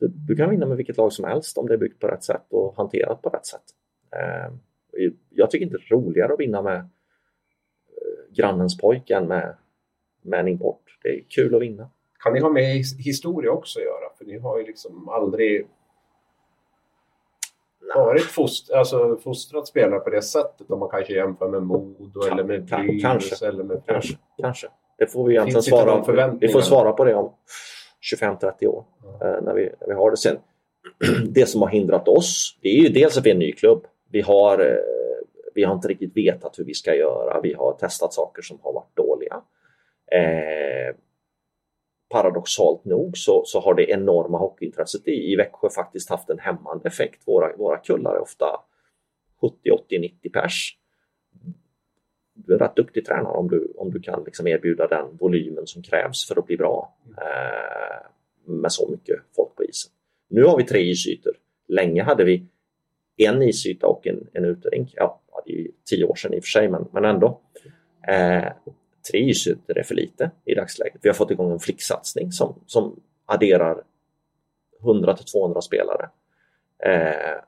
[0.00, 2.24] Du, du kan vinna med vilket lag som helst om det är byggt på rätt
[2.24, 3.64] sätt och hanterat på rätt sätt.
[4.16, 4.58] Ehm,
[5.30, 9.54] jag tycker inte det är roligare att vinna med eh, grannens pojk än med,
[10.22, 11.90] med en import det är kul att vinna.
[12.22, 14.16] Kan ni ha med historia också att göra?
[14.18, 15.66] För ni har ju liksom aldrig
[17.94, 22.32] varit fost, alltså fostrat spelare på det sättet om man kanske jämför med Modo kan,
[22.32, 24.68] eller med Brynäs kanske, eller med kanske, kanske.
[24.98, 26.38] Det får vi egentligen svara på.
[26.40, 27.32] Vi får svara på det om
[28.20, 28.84] 25-30 år
[29.22, 29.44] mm.
[29.44, 30.36] när, vi, när vi har det sen.
[31.28, 33.86] Det som har hindrat oss, det är ju dels att vi är en ny klubb.
[34.10, 34.76] Vi har, eh,
[35.54, 37.40] vi har inte riktigt vetat hur vi ska göra.
[37.40, 39.42] Vi har testat saker som har varit dåliga.
[40.12, 40.94] Eh,
[42.12, 46.88] paradoxalt nog så, så har det enorma hockeyintresset i, i Växjö faktiskt haft en hämmande
[46.88, 47.22] effekt.
[47.26, 48.46] Våra, våra kullar är ofta
[49.40, 50.78] 70, 80, 90 pers.
[52.34, 55.66] Du är en rätt duktig tränare om du, om du kan liksom erbjuda den volymen
[55.66, 58.06] som krävs för att bli bra eh,
[58.44, 59.92] med så mycket folk på isen.
[60.28, 61.32] Nu har vi tre isytor.
[61.68, 62.46] Länge hade vi
[63.16, 64.92] en isyta och en, en uterink.
[64.96, 67.40] Ja, det är tio år sedan i och för sig, men, men ändå.
[68.08, 68.52] Eh,
[69.10, 71.00] tre isytor är för lite i dagsläget.
[71.02, 73.82] Vi har fått igång en flicksatsning som, som adderar
[74.82, 76.10] 100 till 200 spelare.
[76.84, 77.40] Eh,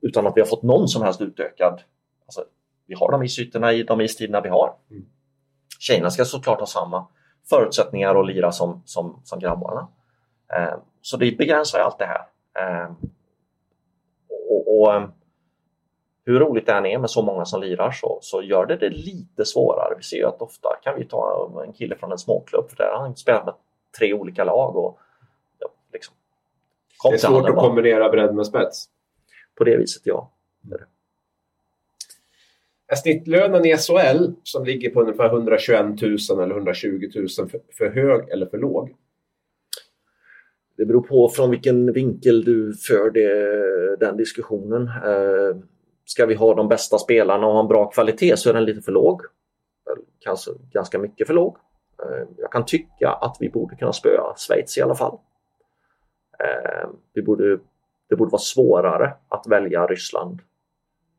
[0.00, 1.82] utan att vi har fått någon som helst utökad...
[2.26, 2.44] Alltså,
[2.86, 4.76] vi har de isytorna i de istiderna vi har.
[4.90, 5.06] Mm.
[5.78, 7.06] Tjejerna ska såklart ha samma
[7.50, 9.88] förutsättningar att lira som, som, som grabbarna.
[10.56, 12.26] Eh, så det begränsar allt det här.
[12.58, 12.92] Eh,
[14.48, 15.02] och, och
[16.24, 18.90] hur roligt det än är med så många som lirar så, så gör det det
[18.90, 19.94] lite svårare.
[19.96, 22.92] Vi ser ju att ofta kan vi ta en kille från en småklubb för där
[22.92, 23.54] har han spelat med
[23.98, 24.76] tre olika lag.
[24.76, 24.98] Och,
[25.58, 26.14] ja, liksom,
[27.04, 28.88] det är svårt att kombinera bredd med spets.
[29.54, 30.32] På det viset, ja.
[30.60, 30.78] Det
[32.88, 37.90] är, snittlönen i SHL som ligger på ungefär 121 000 eller 120 000 för, för
[37.90, 38.96] hög eller för låg?
[40.76, 44.90] Det beror på från vilken vinkel du för det, den diskussionen.
[46.10, 48.82] Ska vi ha de bästa spelarna och ha en bra kvalitet så är den lite
[48.82, 49.22] för låg.
[50.20, 51.56] Kanske ganska mycket för låg.
[52.02, 55.18] Eh, jag kan tycka att vi borde kunna spöa Schweiz i alla fall.
[56.38, 57.58] Eh, vi borde,
[58.08, 60.40] det borde vara svårare att välja Ryssland,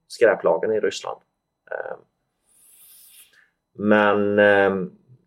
[0.08, 1.22] skräplagen i Ryssland.
[1.72, 1.98] Eh,
[3.74, 4.40] men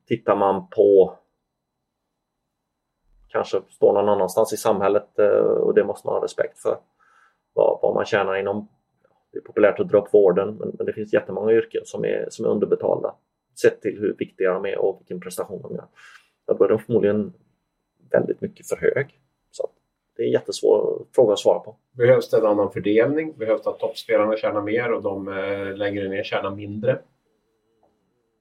[0.07, 1.19] tittar man på
[3.29, 5.19] kanske står någon annanstans i samhället
[5.61, 6.79] och det måste man ha respekt för
[7.53, 8.69] vad, vad man tjänar inom
[9.35, 12.27] det är populärt att dra upp vården men, men det finns jättemånga yrken som är,
[12.31, 13.15] som är underbetalda
[13.61, 15.87] sett till hur viktiga de är och vilken prestation de gör.
[16.47, 17.33] Då är de förmodligen
[18.11, 19.21] väldigt mycket för hög.
[19.51, 19.69] Så
[20.17, 21.77] det är en jättesvår fråga att svara på.
[21.93, 23.35] Behövs det en annan fördelning?
[23.39, 26.99] Behövs det att toppspelarna tjänar mer och de eh, längre ner tjänar mindre?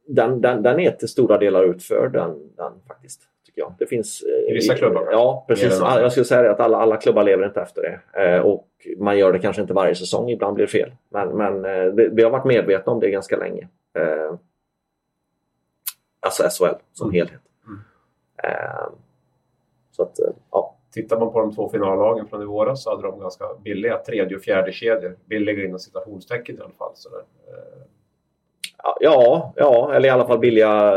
[0.08, 3.21] Den, den, den är till stora delar utförd den, den faktiskt
[3.54, 3.74] tycker jag.
[3.80, 5.08] Det finns, eh, I vissa klubbar?
[5.12, 5.80] Ja, precis.
[5.80, 8.24] Jag skulle säga att alla, alla klubbar lever inte efter det.
[8.24, 10.92] Eh, och man gör det kanske inte varje säsong, ibland blir det fel.
[11.10, 13.68] Men, men eh, det, vi har varit medvetna om det ganska länge.
[16.20, 17.16] Alltså SHL som mm.
[17.16, 17.42] helhet.
[17.68, 17.80] Mm.
[19.92, 20.20] Så att,
[20.52, 20.70] ja.
[20.94, 24.38] Tittar man på de två finallagen från i våras så hade de ganska billiga tredje
[24.38, 25.18] och fjärde kedjor.
[25.26, 26.92] Billiga inom citationstecken i alla fall.
[26.94, 27.18] Så där.
[27.20, 27.84] Eh,
[29.00, 30.94] Ja, ja, eller i alla fall billiga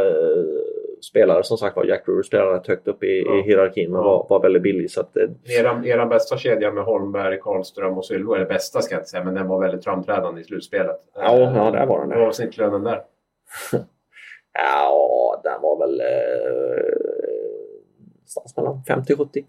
[1.00, 1.42] spelare.
[1.42, 3.34] Som sagt var, Jack Brewer spelade rätt högt upp i, Ja.
[3.38, 4.04] i hierarkin men Ja.
[4.08, 4.90] var, var väldigt billig.
[4.90, 5.28] Så att, eh,
[5.60, 9.24] Era, era bästa kedja med Holmberg, Karlström och Sylvo, eller bästa ska jag inte säga,
[9.24, 11.00] men den var väldigt framträdande i slutspelet.
[11.14, 12.08] Ja, ja, där var den.
[12.08, 13.02] Vad var snittlönen där?
[14.52, 16.06] ja, den var väl eh,
[18.14, 19.44] någonstans mellan 50 och 70.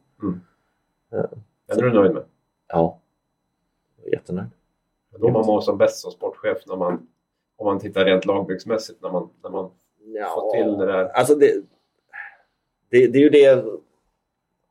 [1.68, 2.24] Den är du nöjd med?
[2.68, 3.00] Ja,
[4.12, 4.48] jättenöjd.
[5.20, 7.08] Då man mår som bäst som sportchef när man,
[7.58, 9.72] om man tittar rent lagbyggsmässigt, när man, när man
[10.14, 11.10] Ja, Få till det där.
[11.10, 11.54] Alltså det,
[12.90, 13.64] det, det är ju det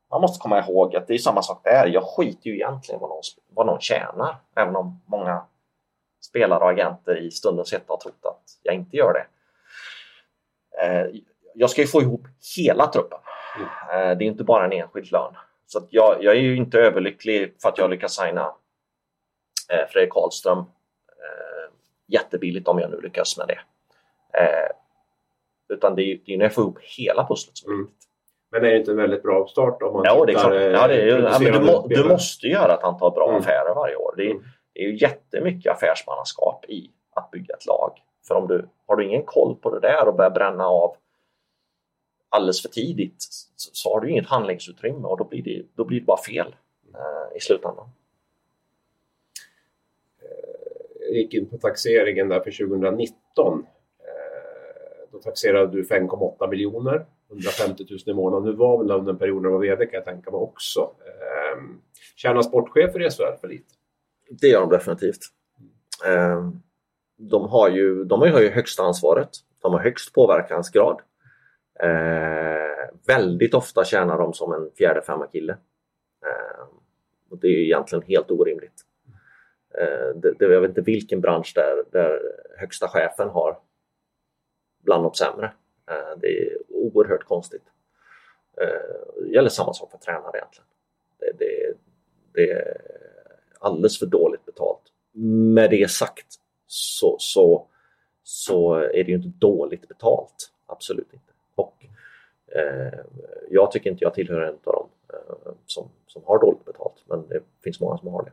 [0.09, 1.87] man måste komma ihåg att det är samma sak där.
[1.87, 4.35] Jag skiter ju egentligen vad någon, vad någon tjänar.
[4.55, 5.45] Även om många
[6.21, 9.25] spelare och agenter i stundens hetta har trott att jag inte gör det.
[10.81, 11.21] Eh,
[11.53, 12.21] jag ska ju få ihop
[12.57, 13.19] hela truppen.
[13.91, 15.33] Eh, det är inte bara en enskild lön.
[15.65, 18.53] Så jag, jag är ju inte överlycklig för att jag lyckas signa
[19.71, 20.65] eh, Fredrik Karlström
[22.07, 23.59] jättebilligt om jag nu lyckas med det.
[25.69, 27.75] Eh, utan det är ju det är när jag får ihop hela pusslet som är
[27.75, 27.85] Mm.
[27.85, 28.03] viktigt.
[28.51, 30.53] Men är det inte en väldigt bra start om man Ja, det är klart.
[30.53, 33.27] eh, Ja, det är ju, ja, men du, må, du måste göra ett antal bra
[33.29, 33.39] Mm.
[33.41, 34.13] affärer varje år.
[34.17, 34.43] Det är, Mm.
[34.73, 37.91] det är ju jättemycket affärsmannaskap i att bygga ett lag.
[38.27, 40.95] För om du har du ingen koll på det där och börjar bränna av
[42.29, 43.15] alldeles för tidigt
[43.55, 46.55] så, så har du inget handlingsutrymme och då blir det, då blir det bara fel
[46.93, 47.89] eh, i slutändan.
[50.99, 53.65] Jag gick in på taxeringen där för 2019.
[55.17, 58.49] Då taxerade du 5,8 miljoner, 150 000 i månaden.
[58.49, 60.79] Nu var väl under den perioden du var VD kan jag tänka mig också.
[60.79, 61.63] Eh,
[62.15, 63.73] Tjänar sportchefer i SHL för lite?
[64.29, 65.21] Det gör de definitivt.
[66.05, 66.49] Eh,
[67.17, 69.29] de har ju, de har ju högsta ansvaret.
[69.61, 71.01] De har högst påverkansgrad.
[71.79, 75.53] Eh, väldigt ofta tjänar de som en fjärde femma kille.
[76.25, 76.65] Eh,
[77.29, 78.81] och det är ju egentligen helt orimligt.
[79.79, 82.19] Eh, det, det, jag vet inte vilken bransch där, där
[82.57, 83.57] högsta chefen har
[84.87, 85.45] bland de sämre.
[85.89, 87.63] Eh, det är oerhört konstigt.
[88.61, 90.67] Eh, det gäller samma sak för tränare egentligen.
[91.19, 91.73] Det, det,
[92.33, 92.77] det är
[93.59, 94.81] alldeles för dåligt betalt.
[95.55, 96.35] Med det sagt
[96.67, 97.67] så, så,
[98.23, 100.51] så är det ju inte dåligt betalt.
[100.65, 101.33] Absolut inte.
[101.55, 101.85] Och
[102.55, 102.99] eh,
[103.49, 107.27] jag tycker inte jag tillhör en av dem eh, som, som har dåligt betalt, men
[107.27, 108.31] det finns många som har det.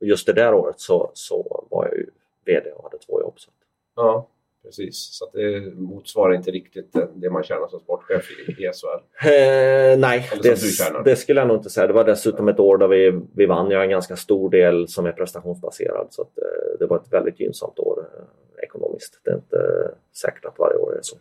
[0.00, 2.10] Och just det där året så, så var jag ju
[2.44, 3.34] VD och hade två jobb.
[3.36, 3.50] Så.
[3.96, 4.28] Ja,
[4.64, 5.08] precis.
[5.12, 9.28] Så det motsvarar inte riktigt det- man tjänar som sportchef i, i SHL.
[9.28, 10.56] Eh, nej, det,
[11.04, 11.86] det skulle jag nog inte säga.
[11.86, 13.70] Det var dessutom ett år där vi, vi vann.
[13.70, 17.12] Jag har en ganska stor del som är prestationsbaserad så att, eh, det var ett
[17.12, 18.24] väldigt gynnsamt år eh,
[18.64, 19.20] ekonomiskt.
[19.24, 21.16] Det är inte säkert att varje år är så.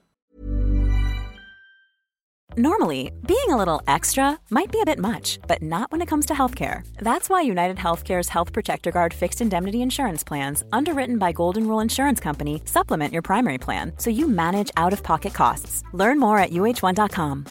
[2.57, 6.25] Normally, being a little extra might be a bit much, but not when it comes
[6.25, 6.81] to healthcare.
[6.97, 11.79] That's why United Healthcare's Health Protector Guard fixed indemnity insurance plans, underwritten by Golden Rule
[11.79, 15.81] Insurance Company, supplement your primary plan so you manage out of pocket costs.
[15.93, 17.45] Learn more at uh1.com.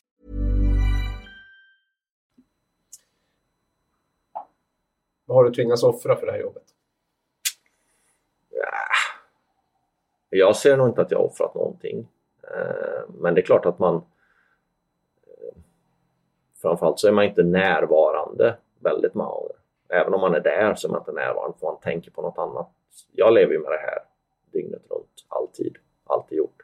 [5.27, 6.63] Vad har du tvingats offra för det här jobbet?
[10.31, 12.09] Jag ser nog inte att jag har offrat någonting.
[12.43, 14.03] Eh, Men det är klart att man
[16.63, 19.57] framförallt så är man inte närvarande väldigt många gånger.
[19.89, 22.39] Även om man är där så är man inte närvarande för man tänker på något
[22.39, 22.71] annat.
[23.13, 23.99] Jag lever ju med det här
[24.53, 26.63] dygnet runt, alltid, alltid gjort.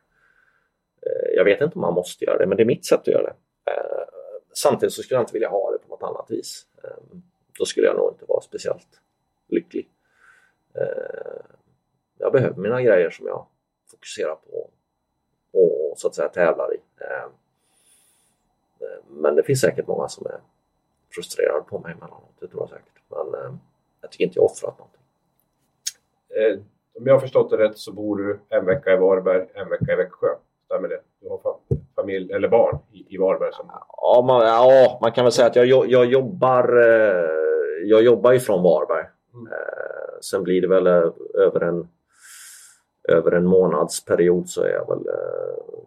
[1.02, 3.06] Eh, jag vet inte om man måste göra det, men det är mitt sätt att
[3.06, 3.35] göra det.
[3.72, 4.06] Eh,
[4.52, 6.66] samtidigt så skulle jag inte vilja ha det på något annat vis.
[6.85, 7.18] Eh,
[7.59, 9.00] då skulle jag nog inte vara speciellt
[9.48, 9.90] lycklig.
[12.18, 13.46] Jag behöver mina grejer som jag
[13.90, 14.70] fokuserar på
[15.52, 16.80] och så att säga tävlar i.
[18.80, 20.40] Eh, Men det finns säkert många som är
[21.14, 23.02] frustrerade på mig emellanåt, det tror jag säkert.
[23.08, 23.54] Men eh,
[24.00, 25.00] jag tycker inte jag offrat någonting.
[26.36, 26.58] Eh,
[27.00, 29.92] om jag har förstått det rätt så bor du en vecka i Varberg, en vecka
[29.92, 30.28] i Växjö.
[30.64, 31.00] Stämmer det?
[31.20, 31.58] Du har fa-
[31.96, 33.70] familj eller barn i, i Varberg som...
[33.96, 36.76] Ja man, ja, man kan väl säga att jag, jag jobbar
[37.84, 39.06] jag jobbar ifrån Varberg.
[39.34, 39.52] Mm.
[39.52, 39.58] Eh,
[40.20, 40.86] Sen blir det väl
[41.34, 41.88] över en
[43.08, 45.78] över en månadsperiod så är jag väl eh,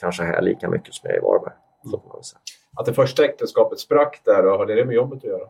[0.00, 1.54] kanske här lika mycket som jag är i Varberg.
[1.84, 2.40] Säga.
[2.76, 5.48] Att det första äktenskapet sprack där, har det med jobbet att göra?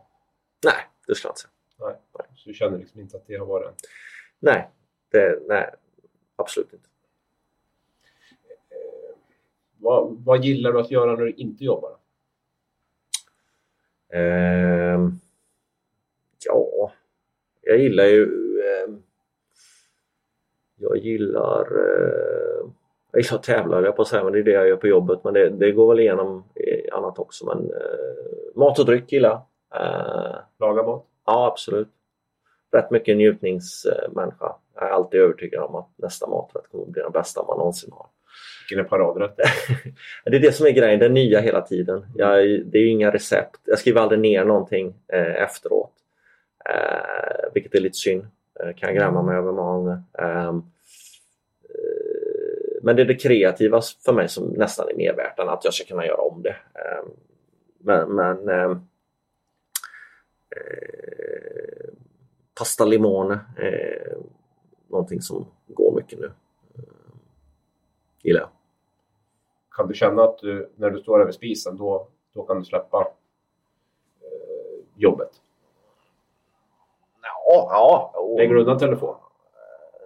[0.65, 1.51] Nej, det skulle jag inte säga.
[2.19, 2.27] Nej.
[2.37, 3.75] Så du känner liksom inte att det har varit en...
[4.39, 4.71] Nej,
[5.11, 5.75] det, nej,
[6.37, 6.89] absolut inte.
[9.79, 11.97] Vad, vad gillar du att göra när du inte jobbar?
[14.09, 15.19] Ehm,
[16.45, 16.93] ja,
[17.63, 18.25] jag gillar ju...
[18.63, 19.03] ehm,
[20.77, 21.67] jag gillar...
[23.13, 24.87] jag gillar att tävla, jag på att säga, men det är det jag gör på
[24.87, 25.25] jobbet.
[25.25, 26.45] Men det, det går väl igenom
[26.93, 27.47] annat också.
[27.47, 29.41] Men eh, mat och dryck gillar.
[29.75, 31.07] Eh, Laga mat?
[31.27, 31.89] Ja, absolut.
[32.73, 34.57] Rätt mycket njutningsmänniska.
[34.75, 38.07] Jag är alltid övertygad om att nästa maträtt kommer bli den bästa man någonsin har.
[38.63, 39.47] Vilken är paradrätten?
[40.25, 42.07] det är det som är grejen, är nya hela tiden.
[42.15, 43.61] Jag, det är ju inga recept.
[43.65, 45.93] Jag skriver aldrig ner någonting eh, efteråt.
[46.71, 48.27] Eh, vilket är lite synd.
[48.61, 50.03] Eh, kan jag gräma mig över många gånger.
[52.83, 55.65] Ehm, men det är det kreativa för mig som nästan är mer värt än att
[55.65, 56.57] jag ska kunna göra om det.
[56.75, 57.11] Ehm,
[57.79, 58.71] men, men ehm,
[60.51, 61.93] eh,
[62.55, 64.17] pasta limone är
[64.89, 66.33] någonting som går mycket nu.
[66.75, 67.15] Eh,
[68.23, 68.49] gillar jag.
[69.77, 73.09] Kan du känna att du, när du står över spisen, då, då kan du släppa
[74.21, 75.31] eh, jobbet?
[77.23, 78.35] Ja, ja.
[78.39, 79.15] Lägger du undan telefon?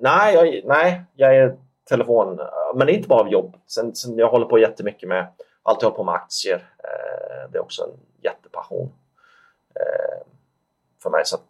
[0.01, 1.57] Nej, jag, nej, jag är
[1.89, 2.41] telefon.
[2.75, 3.57] Men det är inte bara av jobb.
[3.67, 5.27] Sen, sen jag håller på jättemycket med,
[5.63, 6.71] alltid hållit på med aktier.
[6.79, 8.93] Eh, det är också en jättepassion
[9.75, 10.27] eh,
[11.03, 11.25] för mig.
[11.25, 11.43] Så att,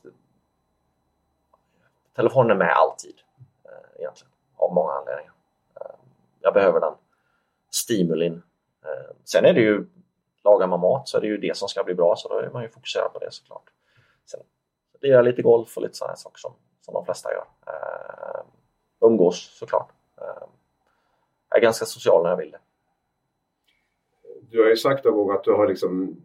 [2.17, 3.15] telefonen är med alltid
[3.65, 5.33] eh, egentligen, av många anledningar.
[5.81, 5.97] Eh,
[6.41, 6.95] jag behöver den
[7.71, 8.43] stimulin.
[8.85, 9.87] Eh, sen är det ju,
[10.45, 12.51] lagar man mat så är det ju det som ska bli bra så då är
[12.51, 13.71] man ju fokuserad på det såklart.
[14.27, 14.41] Sen
[15.01, 17.47] lirar lite golf och lite sådana saker som, som de flesta gör.
[17.67, 18.41] Eh,
[19.01, 19.89] umgås såklart.
[20.17, 22.59] Jag är ganska social när jag vill det.
[24.51, 26.17] Du har ju sagt någon gång att du har liksom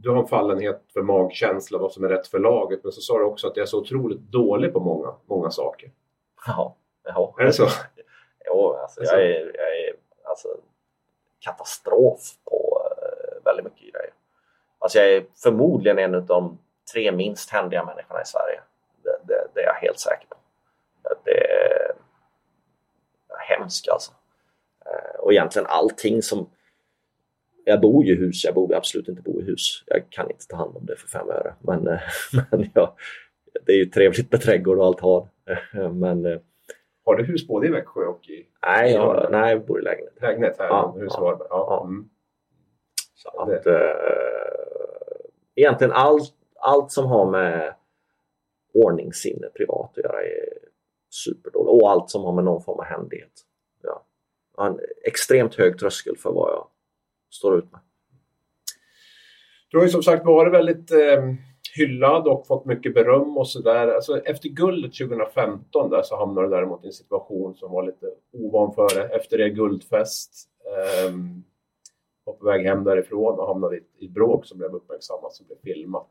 [0.00, 2.80] du har en fallenhet för magkänsla, vad som är rätt för laget.
[2.82, 5.90] Men så sa du också att jag är så otroligt dålig på många, många saker.
[6.46, 7.34] Ja, ja.
[7.38, 7.68] Är det så?
[8.46, 10.48] jo, alltså, jag är, jag är alltså,
[11.40, 14.12] katastrof på uh, väldigt mycket grejer.
[14.78, 16.58] Alltså jag är förmodligen en av de
[16.92, 18.60] tre minst händiga människorna i Sverige.
[19.02, 20.36] Det, det, det är jag helt säker på.
[21.24, 21.87] Det
[23.54, 24.12] är hemskt alltså.
[24.86, 26.50] Eh, och egentligen allting som...
[27.64, 29.84] Jag bor ju i hus, jag borde absolut inte bo i hus.
[29.86, 31.54] Jag kan inte ta hand om det för fem öre.
[31.60, 32.00] Men, eh,
[32.50, 32.96] men ja,
[33.66, 35.28] det är ju trevligt med trädgård och allt har.
[35.92, 36.38] Men, eh,
[37.04, 38.46] har du hus både i Växjö och i...
[38.66, 40.14] Nej, jag, nej, jag bor i lägenhet.
[40.20, 41.84] Lägenhet här, ja, hus ja, ja.
[41.84, 42.08] Mm.
[43.14, 43.74] Så att, äh,
[45.54, 47.74] egentligen allt allt som har med
[48.74, 50.67] ordningssinne privat att göra är
[51.10, 51.82] superdåligt.
[51.82, 53.32] Och allt som har med någon form av händighet.
[53.82, 54.06] Ja.
[54.56, 56.66] Jag har en extremt hög tröskel för vad jag
[57.30, 57.80] står ut med.
[59.70, 61.34] Du har ju som sagt varit väldigt eh,
[61.76, 63.88] hyllad och fått mycket beröm och sådär.
[63.88, 68.06] Alltså, efter guldet 2015 där så hamnade du däremot i en situation som var lite
[68.32, 69.04] ovan för det.
[69.04, 70.48] Efter det guldfest.
[70.66, 71.12] Eh,
[72.24, 75.56] var på väg hem därifrån och hamnade i ett bråk som blev uppmärksammat, som blev
[75.74, 76.10] filmat.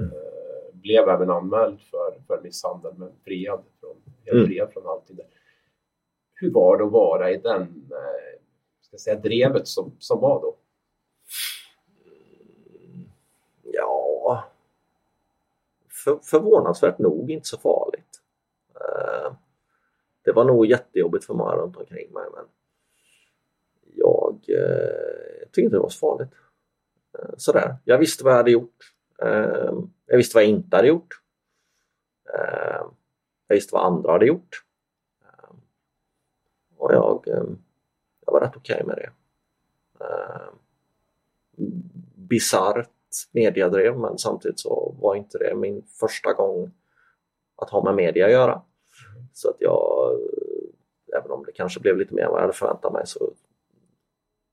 [0.00, 0.12] Mm.
[0.80, 4.46] Blev även anmäld för, för misshandel men friad från, mm.
[4.46, 5.18] friad från allting.
[6.34, 8.40] Hur var det att vara i den, eh,
[8.80, 10.56] ska säga, drevet som, som var då?
[13.62, 14.44] Ja,
[16.04, 18.20] för, förvånansvärt nog inte så farligt.
[18.74, 19.36] Uh,
[20.24, 22.44] det var nog jättejobbigt för många runt omkring mig men
[23.94, 26.34] jag, jag tyckte inte det var så farligt.
[27.36, 28.92] Sådär, jag visste vad jag hade gjort.
[30.06, 31.20] Jag visste vad jag inte hade gjort.
[32.34, 32.86] Ehm,
[33.46, 34.64] jag visste vad andra hade gjort.
[35.22, 35.56] Ehm,
[36.76, 37.22] och jag,
[38.26, 39.10] jag var rätt okej okay med det.
[42.14, 42.90] Bisarrt
[43.32, 46.70] mediadrev men samtidigt så var inte det min första gång
[47.56, 48.62] att ha med media att göra.
[49.32, 50.12] Så att jag,
[51.16, 53.32] även om det kanske blev lite mer än vad jag hade förväntat mig så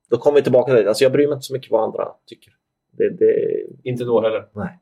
[0.10, 0.90] då kommer vi tillbaka till det.
[0.90, 2.56] Alltså jag bryr mig inte så mycket vad andra tycker.
[2.92, 3.64] Det, det...
[3.84, 4.50] Inte då heller?
[4.52, 4.80] Nej.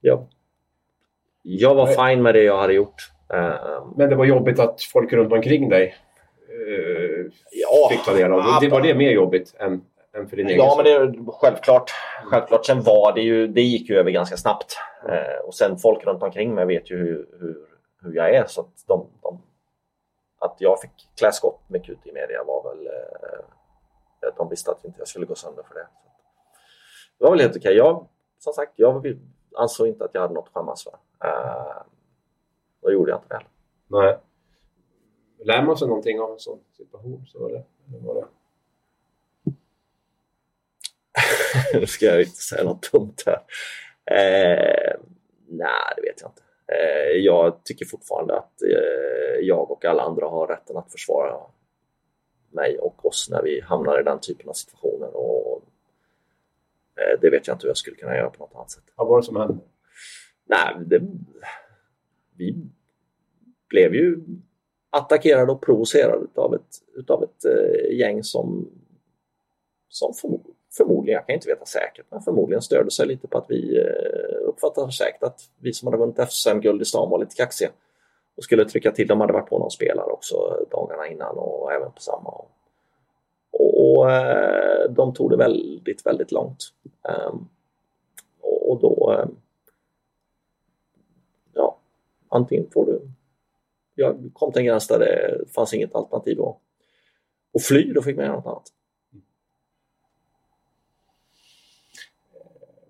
[0.00, 0.26] Jag,
[1.42, 1.96] jag var Nej.
[1.96, 3.10] fine med det jag hade gjort.
[3.28, 3.94] Um...
[3.96, 5.94] Men det var jobbigt att folk runt omkring dig
[6.50, 8.68] uh, ja, fick ta del av det.
[8.68, 9.84] Var det mer jobbigt än,
[10.16, 11.90] än för din egen Ja, men det är självklart.
[12.24, 12.66] Självklart.
[12.66, 14.76] Sen var det ju, det gick ju över ganska snabbt.
[15.08, 17.56] Uh, och sen folk runt omkring mig vet ju hur, hur,
[18.02, 18.44] hur jag är.
[18.46, 19.42] Så att, de, de,
[20.38, 22.86] att jag fick klä skott mycket ute i media var väl...
[22.86, 23.40] Uh,
[24.36, 25.86] de visste att inte jag skulle gå sönder för det.
[27.18, 27.76] Det var väl helt okej.
[27.76, 28.06] Jag,
[28.38, 29.02] som sagt, jag
[29.56, 30.92] ansåg inte att jag hade något att skämmas för.
[31.28, 31.82] Uh,
[32.82, 33.50] då gjorde jag inte det heller.
[33.86, 34.18] Nej.
[35.44, 37.26] Lär man sig någonting av en sån situation?
[37.26, 37.64] Så var det,
[37.98, 38.26] var det.
[41.74, 43.42] nu ska jag inte säga något dumt här.
[44.04, 45.00] Eh,
[45.48, 46.42] nej, det vet jag inte.
[46.66, 51.36] Eh, jag tycker fortfarande att eh, jag och alla andra har rätten att försvara
[52.50, 55.16] mig och oss när vi hamnar i den typen av situationer.
[55.16, 55.79] Och Eh,
[57.20, 58.84] det vet jag inte hur jag skulle kunna göra på något annat sätt.
[58.96, 59.58] Vad var det som hände?
[60.46, 61.02] Nej, det,
[62.36, 62.56] vi
[63.68, 64.18] blev ju
[64.90, 68.70] attackerade och provocerade utav ett, utav ett eh, gäng som,
[69.88, 70.14] som
[70.76, 74.48] förmodligen, jag kan inte veta säkert, men förmodligen störde sig lite på att vi eh,
[74.48, 77.70] uppfattade säkert att vi som hade vunnit SM-guld i stan var lite kaxiga
[78.36, 79.06] och skulle trycka till.
[79.06, 82.30] De hade varit på någon spelare också dagarna innan och även på samma.
[82.30, 82.50] Och,
[83.50, 86.72] och eh, de tog det väldigt, väldigt långt.
[87.28, 87.48] Um,
[88.40, 89.16] och, då...
[89.22, 89.36] Um,
[91.54, 91.78] ja,
[92.28, 93.00] antingen får du...
[93.94, 96.58] Jag kom till en gräns där det fanns inget alternativ att,
[97.54, 98.72] att fly, då fick man göra något annat.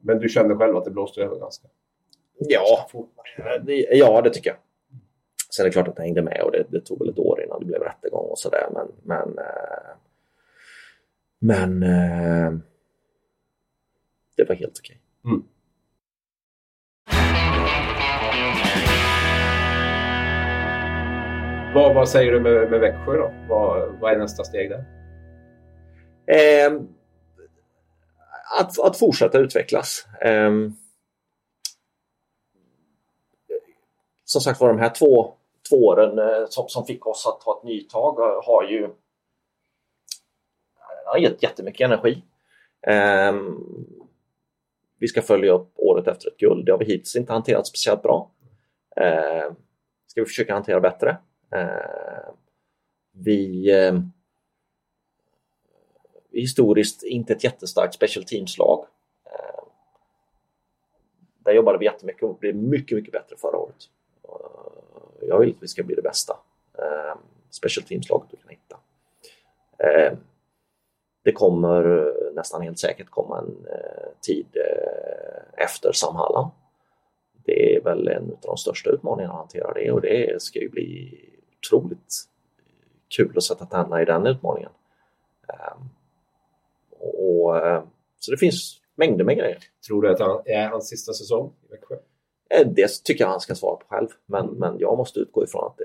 [0.00, 1.68] Men du kände själv att det blåste över ganska
[2.38, 2.88] Ja,
[3.62, 4.58] det, ja det tycker jag.
[5.56, 7.42] Sen är det klart att jag hängde med och det, det tog väl ett år
[7.44, 8.68] innan det blev rättegång och sådär.
[8.72, 9.90] Men, men, eh,
[11.40, 12.52] men eh,
[14.36, 15.00] det var helt okej.
[15.24, 15.44] Mm.
[21.74, 23.32] Vad, vad säger du med, med Växjö då?
[23.48, 24.84] Vad, vad är nästa steg där?
[26.26, 26.72] Eh,
[28.60, 30.06] att, att fortsätta utvecklas.
[30.20, 30.50] Eh,
[34.24, 35.34] som sagt var, de här två,
[35.68, 38.14] två åren eh, som, som fick oss att ta ett nytag
[38.44, 38.88] har ju
[41.10, 42.22] har gett jättemycket energi.
[42.86, 43.58] Ehm,
[44.98, 46.66] vi ska följa upp året efter ett guld.
[46.66, 48.30] Det har vi hittills inte hanterat speciellt bra.
[48.96, 49.52] Eh,
[50.06, 51.16] ska vi försöka hantera bättre.
[51.50, 52.34] Ehm,
[53.12, 54.10] vi ehm,
[56.32, 58.86] historiskt inte ett jättestarkt special teams-lag.
[61.44, 63.76] Där jobbade vi jättemycket och blev mycket, mycket bättre förra året.
[65.20, 66.36] Jag vill att vi ska bli det bästa
[67.50, 68.76] special teams-laget du kan hitta.
[71.22, 73.66] Det kommer nästan helt säkert komma en
[74.20, 74.46] tid
[75.56, 76.48] efter Sam Hallam.
[77.44, 80.68] Det är väl en av de största utmaningarna att hantera det och det ska ju
[80.68, 81.18] bli
[81.58, 82.14] otroligt
[83.16, 84.70] kul att sätta tänderna i den utmaningen.
[87.00, 87.82] Och, eh,
[88.18, 89.58] så det finns mängder med grejer.
[89.86, 91.96] Tror du att han är hans sista säsong i Växjö?
[92.50, 94.08] Eh, det tycker jag han ska svara på själv.
[94.26, 95.84] Men, men jag måste utgå ifrån att det,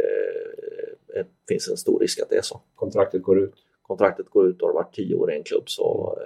[1.13, 2.61] det eh, finns en stor risk att det är så.
[2.75, 3.64] Kontraktet går ut?
[3.87, 6.17] Kontraktet går ut och har varit tio år i en klubb så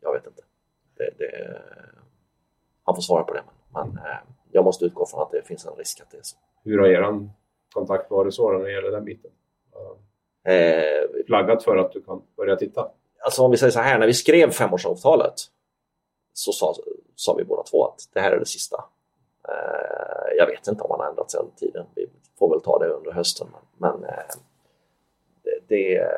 [0.00, 0.42] jag vet inte.
[0.96, 1.60] Det, det,
[2.84, 3.42] han får svara på det.
[3.74, 4.16] Men, men
[4.50, 6.36] jag måste utgå från att det finns en risk att det är så.
[6.64, 7.28] Hur har er
[7.72, 9.30] kontakt varit så när det gäller den biten?
[10.44, 12.90] Eh, flaggat för att du kan börja titta?
[13.20, 15.34] alltså om vi säger så här, när vi skrev femårsavtalet
[16.32, 16.74] så sa,
[17.16, 18.84] sa vi båda två att det här är det sista.
[19.48, 21.86] Eh, jag vet inte om han har ändrat sig under tiden.
[21.94, 23.46] Vi får väl ta det under hösten.
[23.76, 24.34] Men, eh,
[25.42, 26.08] det, det,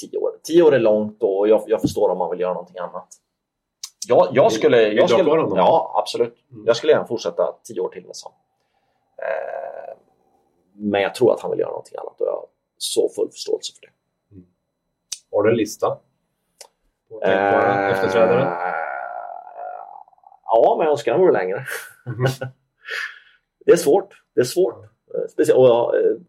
[0.00, 0.30] tio år.
[0.42, 3.08] Tio år är långt och jag, jag förstår om man vill göra någonting annat.
[4.08, 4.88] Jag, jag skulle...
[4.88, 6.34] Jag skulle ja, absolut.
[6.52, 6.66] Mm.
[6.66, 8.32] Jag skulle gärna fortsätta tio år till med Sam.
[9.18, 9.96] Eh,
[10.74, 12.46] men jag tror att han vill göra någonting annat och jag har
[12.78, 13.92] så full förståelse för det.
[15.32, 15.98] Har du en lista?
[17.08, 18.56] På tänkbara uh, efterträdare?
[20.44, 21.64] Ja, men vore längre.
[22.06, 22.24] Mm.
[23.66, 24.22] det är svårt.
[24.34, 24.84] Det är svårt.
[25.28, 26.24] Speciellt, och eh, jag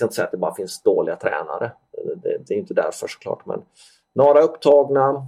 [0.00, 1.72] ska inte säga att det bara finns dåliga tränare.
[1.92, 3.62] Det, det, det är inte därför såklart, men
[4.12, 5.26] några upptagna.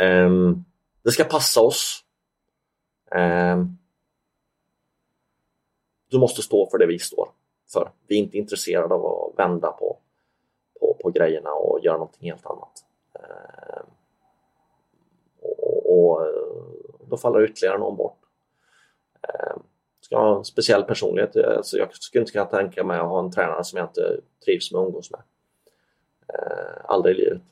[0.00, 0.64] Um,
[1.02, 2.04] det ska passa oss.
[3.10, 3.78] Um,
[6.10, 7.28] du måste stå för det vi står
[7.72, 7.90] för.
[8.06, 9.98] Vi är inte intresserade av att vända på
[10.80, 12.84] på, på grejerna och göra någonting helt annat.
[13.12, 13.86] Um,
[15.42, 16.26] och, och,
[17.08, 18.18] då faller ytterligare någon bort.
[20.04, 21.36] Ska ha en speciell personlighet.
[21.36, 24.72] Alltså jag skulle inte kunna tänka mig att ha en tränare som jag inte trivs
[24.72, 25.20] med att umgås med.
[26.28, 27.42] Eh, aldrig i livet.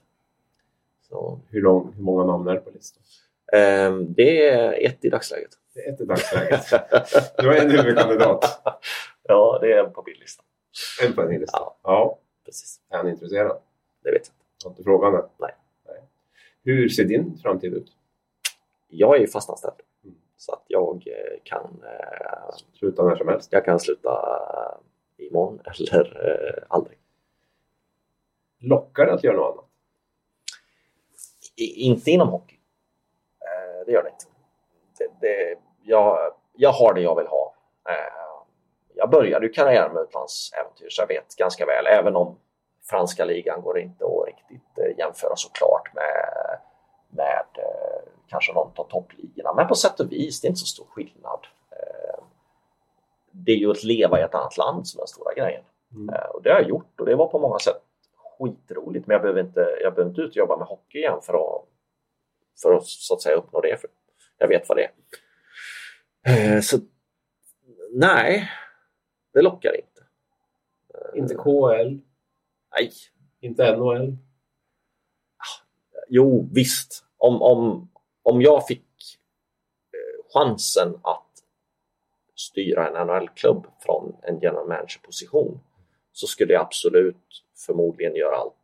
[1.09, 1.41] Så.
[1.49, 3.03] Hur, lång, hur många namn är det på listan?
[3.53, 5.51] Eh, det är ett i dagsläget.
[5.75, 6.67] Det är ett i dagsläget.
[7.39, 8.63] du har en huvudkandidat.
[9.23, 10.45] ja, det är en på bildlistan.
[11.03, 11.61] En på bildlistan?
[11.63, 11.79] Ja.
[11.83, 12.19] ja.
[12.45, 12.81] Precis.
[12.91, 13.59] Är han intresserad?
[14.03, 14.65] Det vet jag inte.
[14.65, 15.23] Har inte frågan än?
[15.39, 15.55] Nej.
[15.87, 16.03] Nej.
[16.65, 17.93] Hur ser din framtid ut?
[18.89, 19.75] Jag är fastanställd.
[20.43, 21.85] Så att jag eh, kan...
[21.85, 23.53] Eh, sluta när som helst?
[23.53, 24.39] Jag kan sluta
[25.17, 26.99] imorgon eller eh, aldrig.
[28.59, 29.71] Lockar det att göra något annat?
[31.57, 32.59] I, inte inom hockey.
[33.41, 34.25] Eh, det gör det inte.
[34.99, 37.55] Det, det, jag, jag har det jag vill ha.
[37.89, 38.45] Eh,
[38.95, 42.39] jag började ju karriären med utlandsäventyr så jag vet ganska väl, även om
[42.91, 46.59] franska ligan går inte att riktigt eh, jämföra såklart med,
[47.13, 49.55] med eh, kanske någon av toppligorna.
[49.55, 51.47] Men på sätt och vis, det är inte så stor skillnad.
[51.71, 52.25] Eh,
[53.31, 55.63] det är ju att leva i ett annat land som är den stora grejen.
[55.95, 56.15] Mm.
[56.35, 57.83] Och det har jag gjort och det var på många sätt
[58.39, 59.07] skitroligt.
[59.07, 61.65] Men jag behöver inte, jag behöver inte ut och jobba med hockey igen för att,
[62.63, 63.81] för att så att säga uppnå det.
[63.81, 63.91] För
[64.39, 64.89] jag vet vad det
[66.23, 66.61] är.
[66.61, 66.79] Så
[67.91, 68.51] nej,
[69.33, 70.03] det lockar inte.
[71.15, 71.99] Inte KL?
[72.77, 72.91] Nej.
[73.41, 74.17] Inte NHL?
[76.13, 77.05] Jo, visst.
[77.17, 77.91] Om, om,
[78.23, 79.19] om jag fick
[79.93, 81.29] eh, chansen att
[82.35, 85.61] styra en NHL-klubb från en general manager-position
[86.13, 88.55] så skulle jag absolut förmodligen göra allt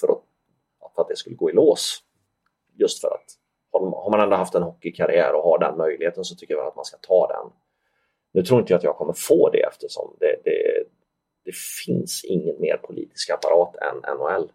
[0.00, 0.22] för att,
[0.94, 2.02] för att det skulle gå i lås.
[2.74, 3.38] Just för att
[3.72, 6.84] har man ändå haft en hockeykarriär och har den möjligheten så tycker jag att man
[6.84, 7.52] ska ta den.
[8.32, 10.84] Nu tror inte jag att jag kommer få det eftersom det, det,
[11.44, 11.54] det
[11.86, 14.52] finns ingen mer politisk apparat än NHL.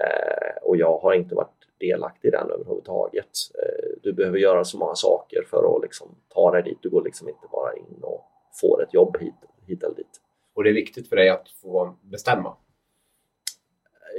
[0.00, 3.30] Eh, och jag har inte varit delaktig i den överhuvudtaget.
[3.54, 6.78] Eh, du behöver göra så många saker för att liksom ta dig dit.
[6.82, 8.24] Du går liksom inte bara in och
[8.60, 9.34] får ett jobb hit,
[9.66, 10.20] hit eller dit.
[10.54, 12.56] Och det är viktigt för dig att få bestämma?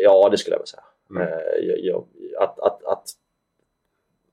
[0.03, 0.83] Ja, det skulle jag vilja säga.
[1.09, 1.23] Mm.
[1.23, 1.95] Eh,
[2.39, 3.09] att, att, att,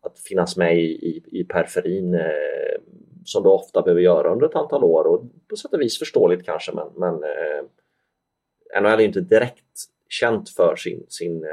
[0.01, 2.81] att finnas med i, i, periferin eh,
[3.25, 6.47] som du ofta behöver göra under ett antal år och på sätt och vis förståeligt
[6.47, 7.15] kanske men, men
[8.83, 11.45] NHL är inte direkt känt för sin, sin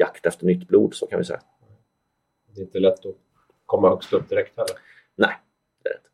[0.00, 1.40] jakt efter nytt blod så kan vi säga.
[2.54, 3.16] Det är inte lätt att
[3.66, 4.76] komma högst upp direkt heller?
[5.14, 5.34] Nej,
[5.82, 6.10] det är det inte.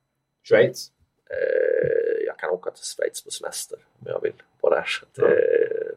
[0.49, 0.93] Schweiz?
[1.31, 4.33] Eh, jag kan åka till Schweiz på semester om jag vill
[4.71, 4.87] det här.
[4.87, 5.97] Så att, eh,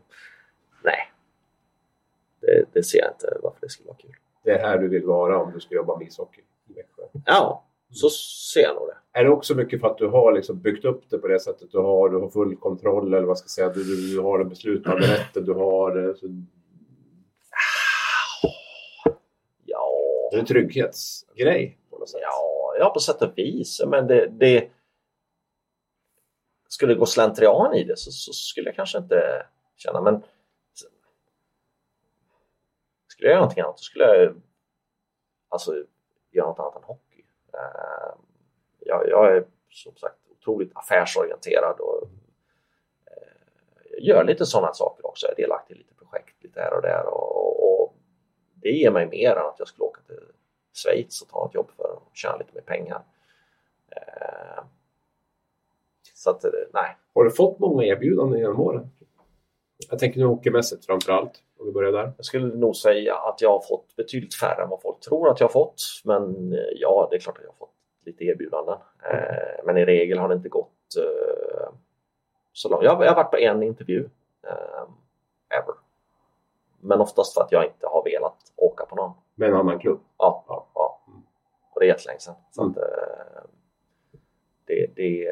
[0.84, 1.12] nej,
[2.42, 4.16] det, det, ser jag inte varför det skulle vara kul.
[4.44, 7.04] Det är här du vill vara om du ska jobba med ishockey i Växjö?
[7.26, 8.10] Ja, så
[8.54, 9.20] ser jag nog det.
[9.20, 11.72] Är det också mycket för att du har liksom byggt upp det på det sättet?
[11.72, 14.40] Du har, du har full kontroll eller vad ska jag säga, du, du, du har
[14.40, 16.08] den beslutande rätten, du har...
[16.08, 16.28] Eh, så...
[19.66, 19.90] Ja...
[20.30, 22.22] Det är en trygghetsgrej på något sätt.
[22.24, 23.82] Ja, ja på sätt och vis.
[23.88, 24.70] Men det, det...
[26.68, 30.24] Skulle det gå slentrian i det så, så skulle jag kanske inte känna, men
[33.20, 34.42] skulle jag göra någonting annat så skulle jag
[35.50, 35.84] alltså
[36.32, 37.24] göra något annat än hockey.
[37.54, 38.14] Eh,
[38.80, 42.10] jag, jag är som sagt otroligt affärsorienterad och
[43.06, 45.28] eh, gör lite sådana saker också.
[45.28, 47.89] Jag är delaktig i lite projekt lite här och där och, och
[48.62, 50.20] det ger mig mer än att jag skulle åka till
[50.74, 53.04] Schweiz och ta ett jobb för att tjäna lite mer pengar.
[53.92, 54.64] Eh,
[56.14, 56.98] så att, nej.
[57.14, 58.90] Har du fått många erbjudanden genom åren?
[59.90, 62.14] Jag tänker nu hockeymässigt framför allt, om vi börjar där.
[62.18, 65.40] Jag skulle nog säga att jag har fått betydligt färre än vad folk tror att
[65.40, 65.82] jag har fått.
[66.04, 68.78] Men eh, ja, det är klart att jag har fått lite erbjudanden.
[69.12, 71.70] Eh, men i regel har det inte gått eh,
[72.54, 72.84] så långt.
[72.84, 74.10] Jag, har varit på en intervju.
[75.50, 75.76] ever.
[76.80, 79.12] Men oftast för att jag inte har velat åka på någon.
[79.36, 80.00] Med en annan klubb?
[80.18, 80.46] Ja.
[80.48, 80.68] ja.
[80.74, 81.02] ja.
[81.74, 82.36] Och det är jättelänge sedan.
[82.52, 82.72] Så mm.
[82.72, 82.78] att,
[84.66, 85.28] det, det,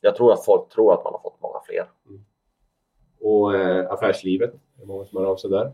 [0.00, 1.90] jag tror att folk tror att man har fått många fler.
[2.06, 2.24] Mm
[3.24, 4.52] och eh, affärslivet.
[4.76, 5.72] Det är många som hör av sig där.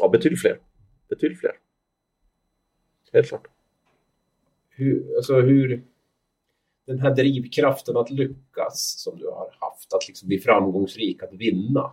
[0.00, 0.60] Ja, betydligt fler.
[1.08, 1.52] Betydligt fler.
[3.12, 3.48] Helt klart.
[4.68, 5.84] Hur, alltså hur,
[6.86, 11.92] den här drivkraften att lyckas som du har haft, att liksom bli framgångsrik, att vinna.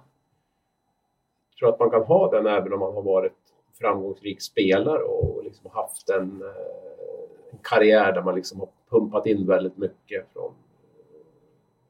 [1.60, 3.38] Tror att man kan ha den även om man har varit
[3.80, 9.48] framgångsrik spelare och liksom haft en, eh, en karriär där man liksom har pumpat in
[9.48, 10.54] väldigt mycket från,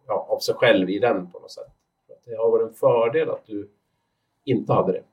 [0.08, 1.76] ja, av sig själv i den på något sätt
[2.26, 3.70] det har varit en fördel att du
[4.44, 5.04] inte hade det?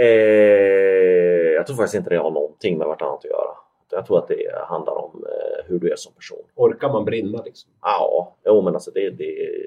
[0.00, 3.56] Eh, jag tror faktiskt inte det har någonting med vartannat att göra.
[3.90, 6.44] Jag tror att det handlar om eh, hur du är som person.
[6.54, 7.70] Orkar man brinna liksom?
[7.82, 9.66] Ja, jo, men alltså det, det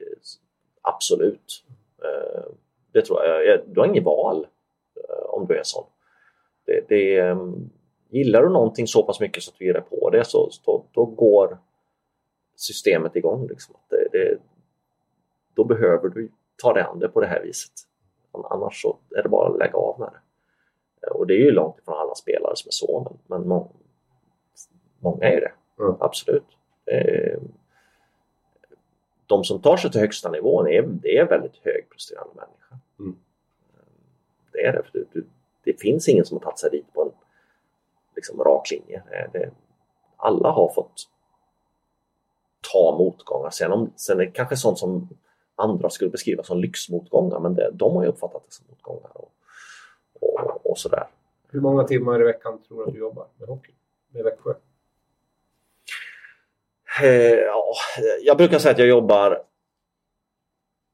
[0.81, 1.63] absolut.
[2.05, 2.43] Eh,
[2.91, 3.61] det tror jag.
[3.67, 4.47] Du har inget val
[4.95, 5.85] eh, om du är sån.
[6.65, 7.69] Det, det, ehm,
[8.09, 10.85] gillar du någonting så pass mycket så att du ger dig på det så då,
[10.91, 11.57] då går
[12.55, 13.47] systemet igång.
[13.47, 13.75] Liksom.
[13.89, 14.37] Det, det,
[15.53, 16.31] då behöver du
[16.61, 17.71] ta dig an det på det här viset.
[18.31, 20.19] Annars så är det bara att lägga av med det.
[21.07, 23.71] Och det är ju långt ifrån alla spelare som är så, men, men må
[24.99, 25.51] många är det.
[25.83, 25.95] Mm.
[25.99, 26.45] Absolut.
[29.31, 32.77] De som tar sig till högsta nivån är, det är väldigt högpresterande människor.
[32.99, 33.15] Mm.
[34.51, 34.83] Det är det.
[34.83, 35.25] För du,
[35.63, 37.11] det finns ingen som har tagit sig dit på en
[38.15, 39.03] liksom, rak linje.
[39.33, 39.51] Det,
[40.17, 41.07] alla har fått
[42.73, 43.49] ta motgångar.
[43.49, 45.09] Sen, om, sen är det kanske sånt som
[45.55, 49.31] andra skulle beskriva som lyxmotgångar men det, de har ju uppfattat det som motgångar och,
[50.19, 51.07] och, och sådär.
[51.47, 53.71] Hur många timmar i veckan tror du att du jobbar med hockey
[54.09, 54.53] med Växjö?
[57.03, 57.73] Eh, ja,
[58.21, 59.43] jag brukar säga att jag jobbar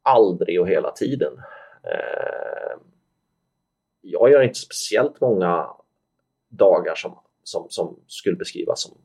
[0.04, 1.34] aldrig och hela tiden.
[1.84, 2.78] Eh,
[4.02, 5.70] jag gör inte speciellt många
[6.50, 8.98] dagar som, som, som skulle beskrivas som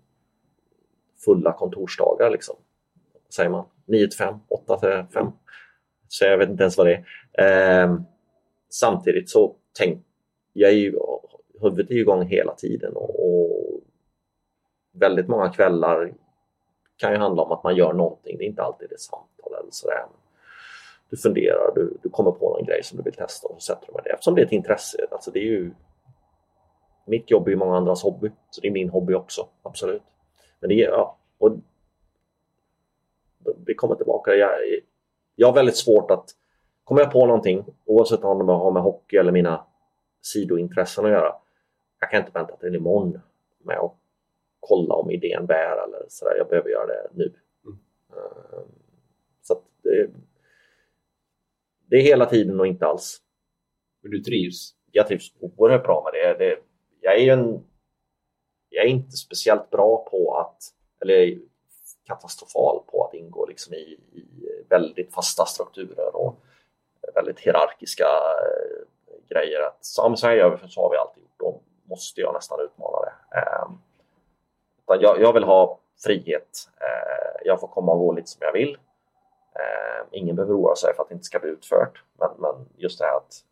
[1.25, 2.31] fulla kontorsdagar.
[2.31, 2.57] Liksom.
[3.35, 5.33] Säger man 9 till 5, 8 till 5
[6.09, 7.85] så jag vet inte ens vad det är.
[7.85, 8.01] Eh,
[8.69, 10.05] samtidigt så tänk,
[10.53, 10.99] jag är ju,
[11.61, 13.81] huvudet är ju igång hela tiden och, och,
[14.95, 16.13] väldigt många kvällar
[16.97, 18.39] kan ju handla om att man gör någonting.
[18.39, 20.05] Det är inte alltid det samtal eller sådär.
[21.11, 23.87] du funderar, du, du kommer på någon grej som du vill testa och så sätter
[23.87, 24.11] du med det.
[24.11, 25.07] Eftersom det är ett intresse.
[25.11, 25.71] Alltså det är ju,
[27.07, 29.49] mitt jobb är ju många andras hobby, så det är min hobby också.
[29.63, 30.03] Absolut.
[30.61, 31.53] Men det är, ja, och
[33.67, 34.35] vi kommer tillbaka.
[34.35, 34.51] Jag,
[35.37, 36.25] jag har väldigt svårt att...
[36.85, 39.67] Kommer jag på någonting, oavsett om det har med hockey eller mina
[40.23, 41.35] sidointressen att göra.
[42.01, 43.21] Jag kan inte vänta till imorgon
[43.59, 43.97] med att
[44.63, 46.35] kolla om idén bär eller sådär.
[46.37, 47.35] Jag behöver göra det nu.
[47.65, 47.79] Mm.
[48.13, 48.69] Ehm,
[49.43, 50.11] så det,
[51.87, 53.23] det, är hela tiden och inte alls.
[54.03, 54.75] Men du trivs?
[54.91, 56.45] Jag trivs oerhört bra med det.
[56.45, 56.59] det
[57.01, 57.65] jag är ju en...
[58.69, 60.63] Jag är inte speciellt bra på att...
[61.01, 61.39] Eller
[62.05, 64.25] katastrofal på att ingå liksom i, i
[64.69, 66.41] väldigt fasta strukturer och
[67.15, 68.85] väldigt hierarkiska eh,
[69.29, 69.61] grejer.
[69.67, 71.39] Att så här gör vi för så har vi alltid gjort.
[71.39, 73.13] Då måste jag nästan utmana det.
[74.93, 76.69] Eh, jag, jag, vill ha frihet.
[76.81, 78.79] Eh, jag får komma och gå lite som jag vill.
[79.55, 82.05] Eh, ingen behöver oroa sig för att det inte ska bli utfört.
[82.19, 83.45] Men, men just det här att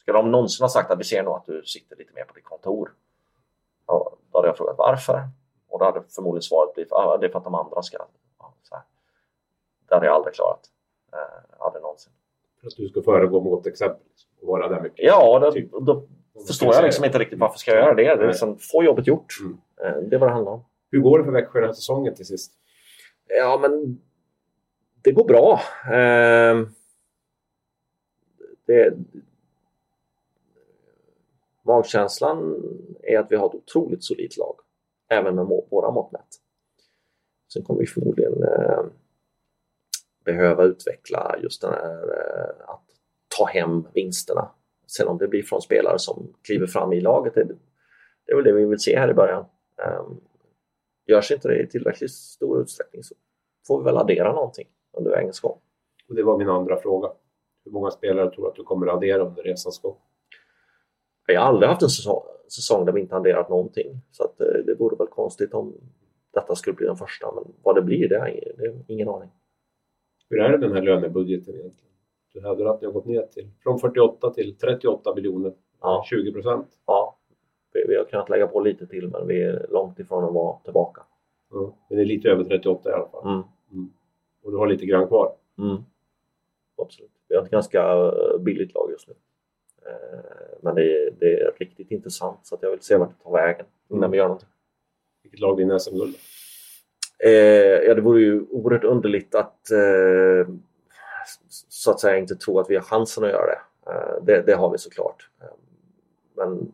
[0.00, 2.34] skulle de någonsin ha sagt att vi ser nog att du sitter lite mer på
[2.34, 2.94] ditt kontor.
[3.86, 5.28] Ja, då hade jag frågat varför.
[5.68, 7.98] Och då hade förmodligen svaret blivit att ah, det är för att de andra ska...
[8.38, 8.84] Ja, så här.
[9.88, 10.70] Det hade jag aldrig klarat.
[11.12, 12.12] Eh, aldrig någonsin.
[12.60, 14.00] För att du ska föregå med gott exempel?
[14.40, 15.04] Och vara där mycket?
[15.04, 15.72] Ja, då, typ.
[15.72, 16.06] då
[16.46, 18.16] förstår jag liksom inte riktigt varför ska jag göra det.
[18.16, 19.34] Det är liksom, få jobbet gjort.
[19.40, 19.58] Mm.
[19.84, 20.64] Eh, det är vad det handlar om.
[20.90, 22.52] Hur går det för Växjö den här säsongen till sist?
[23.28, 24.00] Ja, men
[25.02, 25.60] det går bra.
[25.86, 26.66] Eh,
[28.66, 28.94] det,
[31.62, 32.62] magkänslan
[33.02, 34.56] är att vi har ett otroligt solidt lag
[35.08, 36.40] även med våra mått mätt.
[37.52, 38.84] Sen kommer vi förmodligen eh,
[40.24, 42.84] behöva utveckla just den här eh, att
[43.38, 44.50] ta hem vinsterna.
[44.96, 47.44] Sen om det blir från spelare som kliver fram i laget, det,
[48.26, 49.44] det är väl det vi vill se här i början.
[49.84, 50.06] Eh,
[51.06, 53.14] görs inte det i tillräckligt stor utsträckning så
[53.66, 55.58] får vi väl addera någonting under vägens gång.
[56.08, 57.12] Och det var min andra fråga.
[57.64, 59.96] Hur många spelare tror du att du kommer att addera under resans gång?
[61.26, 64.00] Jag har aldrig haft en säsong, säsong där vi inte adderat någonting.
[64.10, 65.74] Så att, eh, det vore väl konstigt om
[66.32, 67.34] detta skulle bli den första.
[67.34, 69.30] Men vad det blir, det har jag ingen aning.
[70.28, 71.91] Hur är det den här lönebudgeten egentligen?
[72.32, 76.04] Du hävdar att ni har gått ner till från 48 till 38 miljoner, ja.
[76.10, 76.66] 20 procent.
[76.86, 77.18] Ja,
[77.72, 80.58] vi, vi, har kunnat lägga på lite till men vi är långt ifrån att vara
[80.58, 81.02] tillbaka.
[81.50, 83.24] Ja, men det är lite över 38 i alla fall.
[83.24, 83.42] Mm.
[83.72, 83.92] Mm.
[84.42, 85.34] Och du har lite grann kvar?
[85.58, 85.82] Mm.
[86.76, 87.10] Absolut.
[87.28, 89.14] Vi har ett ganska eh, billigt lag just nu.
[89.86, 93.24] Eh, men det är, det är riktigt intressant så att jag vill se vart det
[93.24, 94.10] tar vägen innan mm.
[94.10, 94.48] vi gör någonting.
[95.22, 96.14] Vilket lag vinner SM-guld?
[97.24, 97.30] Eh,
[97.86, 100.54] ja, det vore ju oerhört underligt att eh,
[101.82, 103.60] så att säga inte tro att vi har chansen att göra det.
[103.92, 105.30] Eh, det, det, har vi såklart.
[105.40, 105.46] Eh,
[106.34, 106.72] men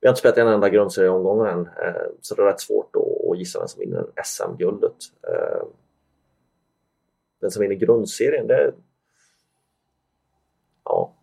[0.00, 3.38] vi har inte spelat en enda grundserieomgång än eh, så det är rätt svårt att,
[3.38, 4.96] gissa vem som vinner SM-guldet.
[7.40, 8.74] Den som vinner grundserien, det,
[10.84, 11.14] ja,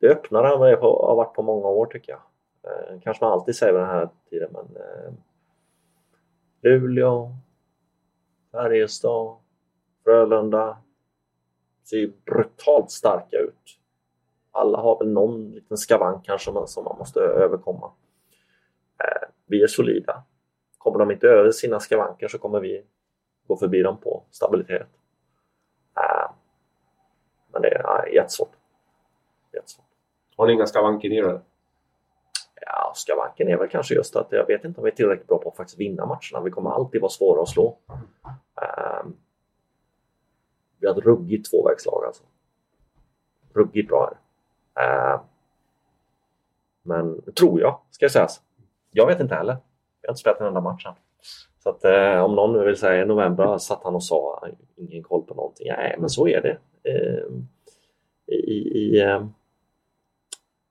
[0.00, 2.22] det är öppnare än vad det har varit på många år tycker jag.
[3.02, 4.66] Kanske man alltid säger vid den här tiden men
[6.60, 7.36] Luleå,
[8.52, 9.36] Färjestad,
[10.06, 10.78] Frölunda
[11.84, 13.78] ser brutalt starka ut.
[14.52, 17.90] Alla har väl någon liten skavank kanske som man måste överkomma.
[18.98, 20.22] Eh, vi är solida.
[20.78, 22.84] Kommer de inte över sina skavanker så kommer vi
[23.46, 24.88] gå förbi dem på stabilitet.
[25.96, 26.30] Eh,
[27.52, 28.52] men det är jättesvårt.
[29.52, 29.86] jättesvårt.
[30.36, 31.40] Har ni inga skavanker i det?
[32.60, 35.38] Ja, skavanken är väl kanske just att jag vet inte om vi är tillräckligt bra
[35.38, 36.44] på att faktiskt vinna matcherna.
[36.44, 37.78] Vi kommer alltid vara svåra att slå.
[40.86, 42.22] Vi har ett ruggigt tvåvägslag alltså.
[43.54, 44.12] Ruggigt bra
[44.74, 45.14] här.
[45.14, 45.20] Eh,
[46.82, 48.40] men tror jag, ska jag sägas.
[48.90, 49.56] Jag vet inte heller.
[50.00, 50.92] Jag har inte spelat en enda match än.
[51.62, 55.02] Så att, eh, om någon nu vill säga i november satt han och sa ingen
[55.02, 55.66] koll på någonting.
[55.68, 56.58] Nej, men så är det.
[56.90, 57.24] Eh,
[58.26, 59.26] I, i eh,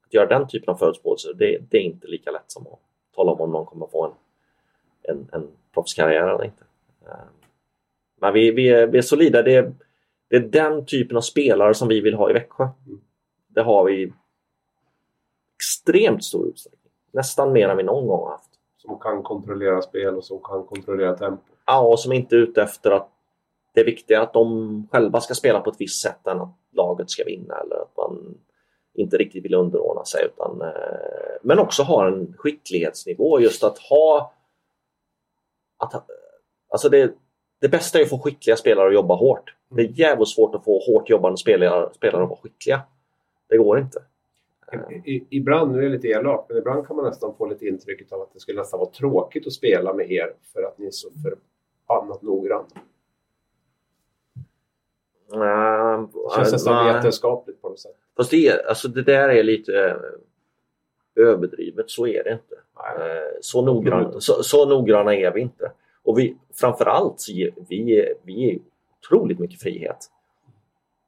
[0.05, 2.79] att göra den typen av förutspåelser, det, det, är inte lika lätt som att
[3.15, 4.13] tala om om någon kommer få en,
[5.01, 6.63] en, en proffskarriär eller inte.
[7.05, 7.27] Eh,
[8.21, 9.41] men vi, vi, är, vi är solida.
[9.41, 9.73] Det är,
[10.29, 12.67] det är den typen av spelare som vi vill ha i Växjö.
[13.47, 14.13] Det har vi
[15.55, 16.91] extremt stor utsträckning.
[17.11, 18.49] Nästan mer än vi någon gång har haft.
[18.77, 21.43] Som kan kontrollera spel och som kan kontrollera tempo.
[21.65, 23.09] Ja, och som inte är ute efter att
[23.73, 27.09] det är viktigare att de själva ska spela på ett visst sätt än att laget
[27.09, 28.37] ska vinna eller att man
[28.93, 30.25] inte riktigt vill underordna sig.
[30.25, 33.39] Utan, eh, men också ha en skicklighetsnivå.
[33.39, 34.33] Just att ha...
[35.77, 36.09] Att,
[36.69, 37.13] alltså det,
[37.65, 39.55] det bästa är att få skickliga spelare att jobba hårt.
[39.69, 42.81] Det är jävligt svårt att få hårt jobbande spelare, spelare att vara skickliga.
[43.49, 43.99] Det går inte.
[45.05, 48.11] I, ibland, nu är jag lite elak, men ibland kan man nästan få lite intrycket
[48.11, 50.91] av att det skulle nästan vara tråkigt att spela med er för att ni är
[50.91, 52.65] så förbannat noggranna.
[55.33, 57.95] Uh, det känns nästan vetenskapligt på något sätt.
[58.17, 59.85] Fast det, alltså det där är lite
[61.15, 62.55] eh, överdrivet, så är det inte.
[62.55, 65.71] Uh, så, noggrann, så, så noggranna är vi inte.
[66.05, 68.59] Och vi, framförallt så ger vi, vi ger
[68.99, 69.97] otroligt mycket frihet.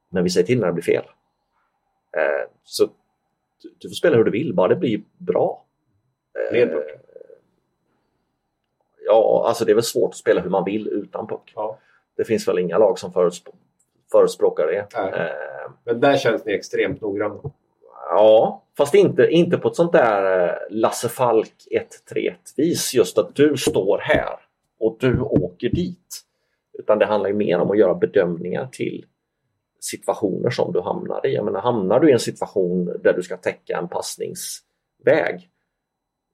[0.10, 1.04] Men vi säger till när det blir fel.
[2.18, 2.86] Uh, så
[3.62, 5.66] du, du får spela hur du vill, bara det blir bra.
[6.52, 6.86] Med puck?
[9.06, 11.54] Ja, alltså det är väl svårt att spela hur man vill utan puck.
[11.56, 11.80] Ja.
[12.16, 13.60] Det finns väl inga lag som förespråkar
[14.12, 14.88] förespråkar det.
[15.00, 17.40] Eh, Men där känns ni extremt noggranna.
[18.10, 21.54] Ja, fast inte, inte på ett sånt där eh, Lasse Falk
[22.14, 24.40] 1-3 vis just att du står här
[24.80, 26.24] och du åker dit.
[26.80, 29.06] Utan det handlar ju mer om att göra bedömningar till
[29.80, 31.34] situationer som du hamnar i.
[31.34, 35.50] Jag menar, hamnar du i en situation där du ska täcka en passningsväg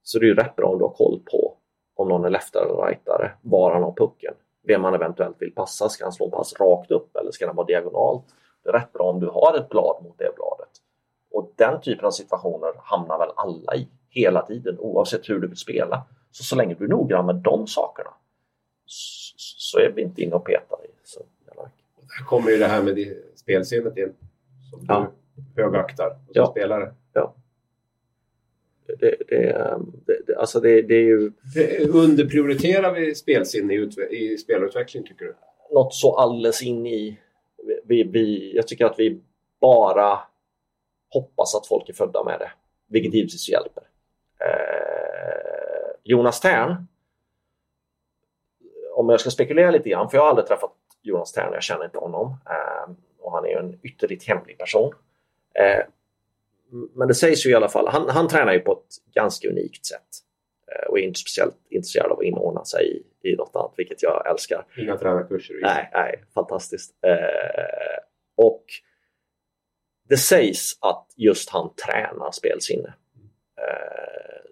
[0.03, 1.57] så det är ju rätt bra om du har koll på
[1.95, 4.33] om någon är leftare eller rightare, var han har pucken
[4.67, 5.89] vem man eventuellt vill passa.
[5.89, 8.25] Ska han slå en pass rakt upp eller ska den vara diagonalt?
[8.63, 10.69] Det är rätt bra om du har ett blad mot det bladet.
[11.31, 15.57] Och den typen av situationer hamnar väl alla i hela tiden oavsett hur du vill
[15.57, 16.03] spela.
[16.31, 18.09] Så så länge du är noggrann med de sakerna
[19.37, 20.89] så, är vi inte inne och petar i.
[21.03, 21.25] Så,
[22.17, 24.13] Här kommer ju det här med spelsinnet in
[24.69, 25.11] som ja.
[25.55, 26.51] du högaktar som ja.
[26.51, 26.93] spelare.
[27.13, 27.35] Ja.
[28.87, 31.31] Det, det, det, alltså det, det är ju...
[31.89, 35.35] Underprioriterar vi spelsinne i, i spelutveckling tycker du?
[35.71, 37.19] Något så alldeles in i...
[37.83, 39.21] Vi, vi, jag tycker att vi
[39.61, 40.19] bara
[41.09, 42.51] hoppas att folk är födda med det,
[42.87, 43.83] vilket givetvis hjälper.
[44.39, 46.87] Eh, Jonas Tern,
[49.03, 51.85] om jag ska spekulera lite grann, för jag har aldrig träffat Jonas Tern, jag känner
[51.85, 54.93] inte honom eh, och han är ju en ytterligt hemlig person.
[55.59, 55.85] Eh,
[56.95, 59.85] men det sägs ju i alla fall, han, han tränar ju på ett ganska unikt
[59.85, 60.07] sätt
[60.71, 64.03] eh, och är inte speciellt intresserad av att inordna sig i, i något annat, vilket
[64.03, 64.65] jag älskar.
[64.77, 65.55] Inga tränarkurser?
[65.61, 66.95] Nej, nej, fantastiskt.
[68.35, 68.65] Och
[70.09, 72.93] det sägs att just han tränar spelsinne.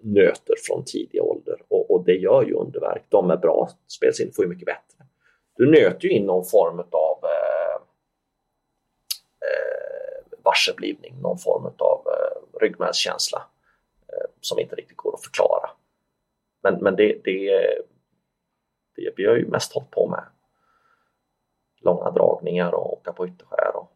[0.04, 3.02] Nöter från tidig ålder och, och, det gör ju underverk.
[3.08, 5.04] De med bra spelsinne får ju mycket bättre.
[5.56, 7.76] Du nöter ju in någon form av eh,
[9.40, 13.42] eh varseblivning, någon form av eh, ryggmärgskänsla
[14.08, 15.70] eh, som inte riktigt går att förklara.
[16.62, 17.50] Men, men det, det,
[18.96, 20.24] det vi har ju mest hållit på med
[21.80, 23.92] långa dragningar och åka på ytterskär och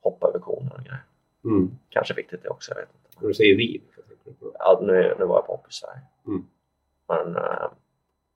[0.00, 1.04] hoppa över koner och grejer.
[1.44, 1.70] Mm.
[1.88, 3.26] Kanske viktigt det också, jag vet inte.
[3.26, 3.82] Du säger vi?
[4.58, 6.00] Ja, nu, nu var jag på Hockey-Sverige.
[6.26, 6.46] Mm.
[7.08, 7.70] Men äh,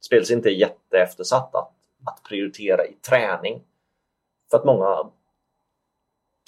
[0.01, 1.73] spelas inte jätteeftersatt att,
[2.05, 3.63] att prioritera i träning.
[4.51, 5.11] För att många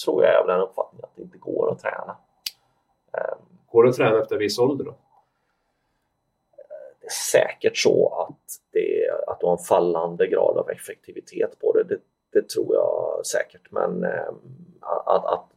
[0.05, 2.17] tror jag är av den uppfattningen att det inte går att träna.
[3.13, 4.95] Ehm, går det att träna efter viss ålder då?
[7.01, 11.73] Det är säkert så att, det, att du har en fallande grad av effektivitet på
[11.73, 11.85] det.
[11.85, 11.99] Det,
[12.33, 13.71] det tror jag säkert.
[13.71, 14.05] Men
[14.81, 15.56] att, att, att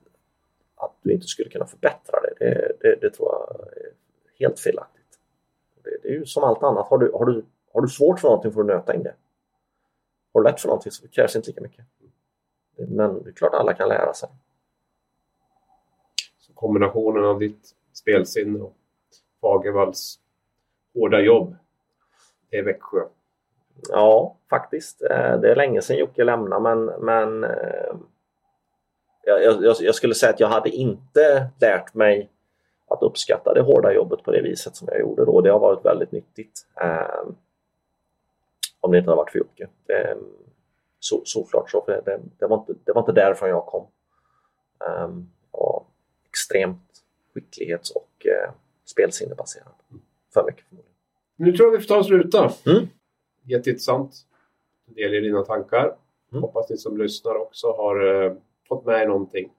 [1.01, 3.91] du inte skulle kunna förbättra det, det, det, det tror jag är
[4.39, 5.19] helt felaktigt.
[5.83, 6.87] Det, är ju som allt annat.
[6.87, 9.15] Har du, har, du, har du svårt för någonting får du nöta in det.
[10.33, 11.85] Har du lätt för någonting så krävs inte lika mycket.
[12.75, 14.29] Men det är klart alla kan lära sig.
[16.37, 18.75] Så kombinationen av ditt spelsinne och
[19.41, 20.19] Fagervalls
[20.93, 21.55] hårda jobb,
[22.49, 23.01] är Växjö?
[23.89, 25.01] Ja, faktiskt.
[25.01, 27.95] Eh, det är länge sedan Jocke lämnade men, men eh,
[29.25, 32.29] jag, jag, jag, skulle säga att jag hade inte lärt mig
[32.87, 35.41] att uppskatta det hårda jobbet på det viset som jag gjorde då.
[35.41, 36.65] Det har varit väldigt nyttigt.
[36.81, 37.29] Eh,
[38.79, 39.67] om det inte hade varit för Jocke.
[39.85, 40.17] Det,
[40.99, 41.81] så, såklart så.
[41.81, 43.87] För det, det, var inte, det var inte därifrån jag kom.
[45.03, 45.85] Um, jag
[46.29, 47.03] extremt
[47.33, 48.53] skicklighets och uh,
[48.85, 49.73] spelsinnebaserad.
[50.33, 50.95] För mycket förmodligen.
[51.35, 52.51] Nu tror jag vi får ta och sluta.
[52.65, 52.87] Mm.
[53.43, 54.15] Jätteintressant.
[54.85, 55.95] Del i dina tankar.
[56.31, 56.43] Mm.
[56.43, 58.33] Hoppas ni som lyssnar också har uh,
[58.69, 59.51] fått med er någonting.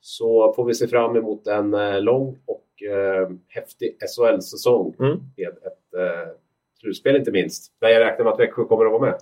[0.00, 5.20] Så får vi se fram emot en uh, lång och uh, häftig SHL-säsong mm.
[5.36, 6.32] med ett uh,
[6.80, 7.72] slutspel inte minst.
[7.80, 9.18] Där jag räknar med att Växjö kommer att vara med.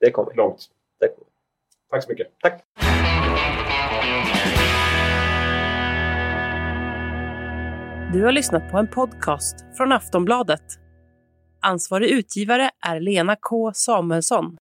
[0.00, 0.34] Det kommer.
[0.34, 0.70] Långt.
[1.90, 2.26] Tack så mycket.
[2.42, 2.62] Tack.
[8.12, 10.62] Du har lyssnat på en podcast från Aftonbladet.
[11.60, 14.56] Ansvarig utgivare är Lena K Samuelsson.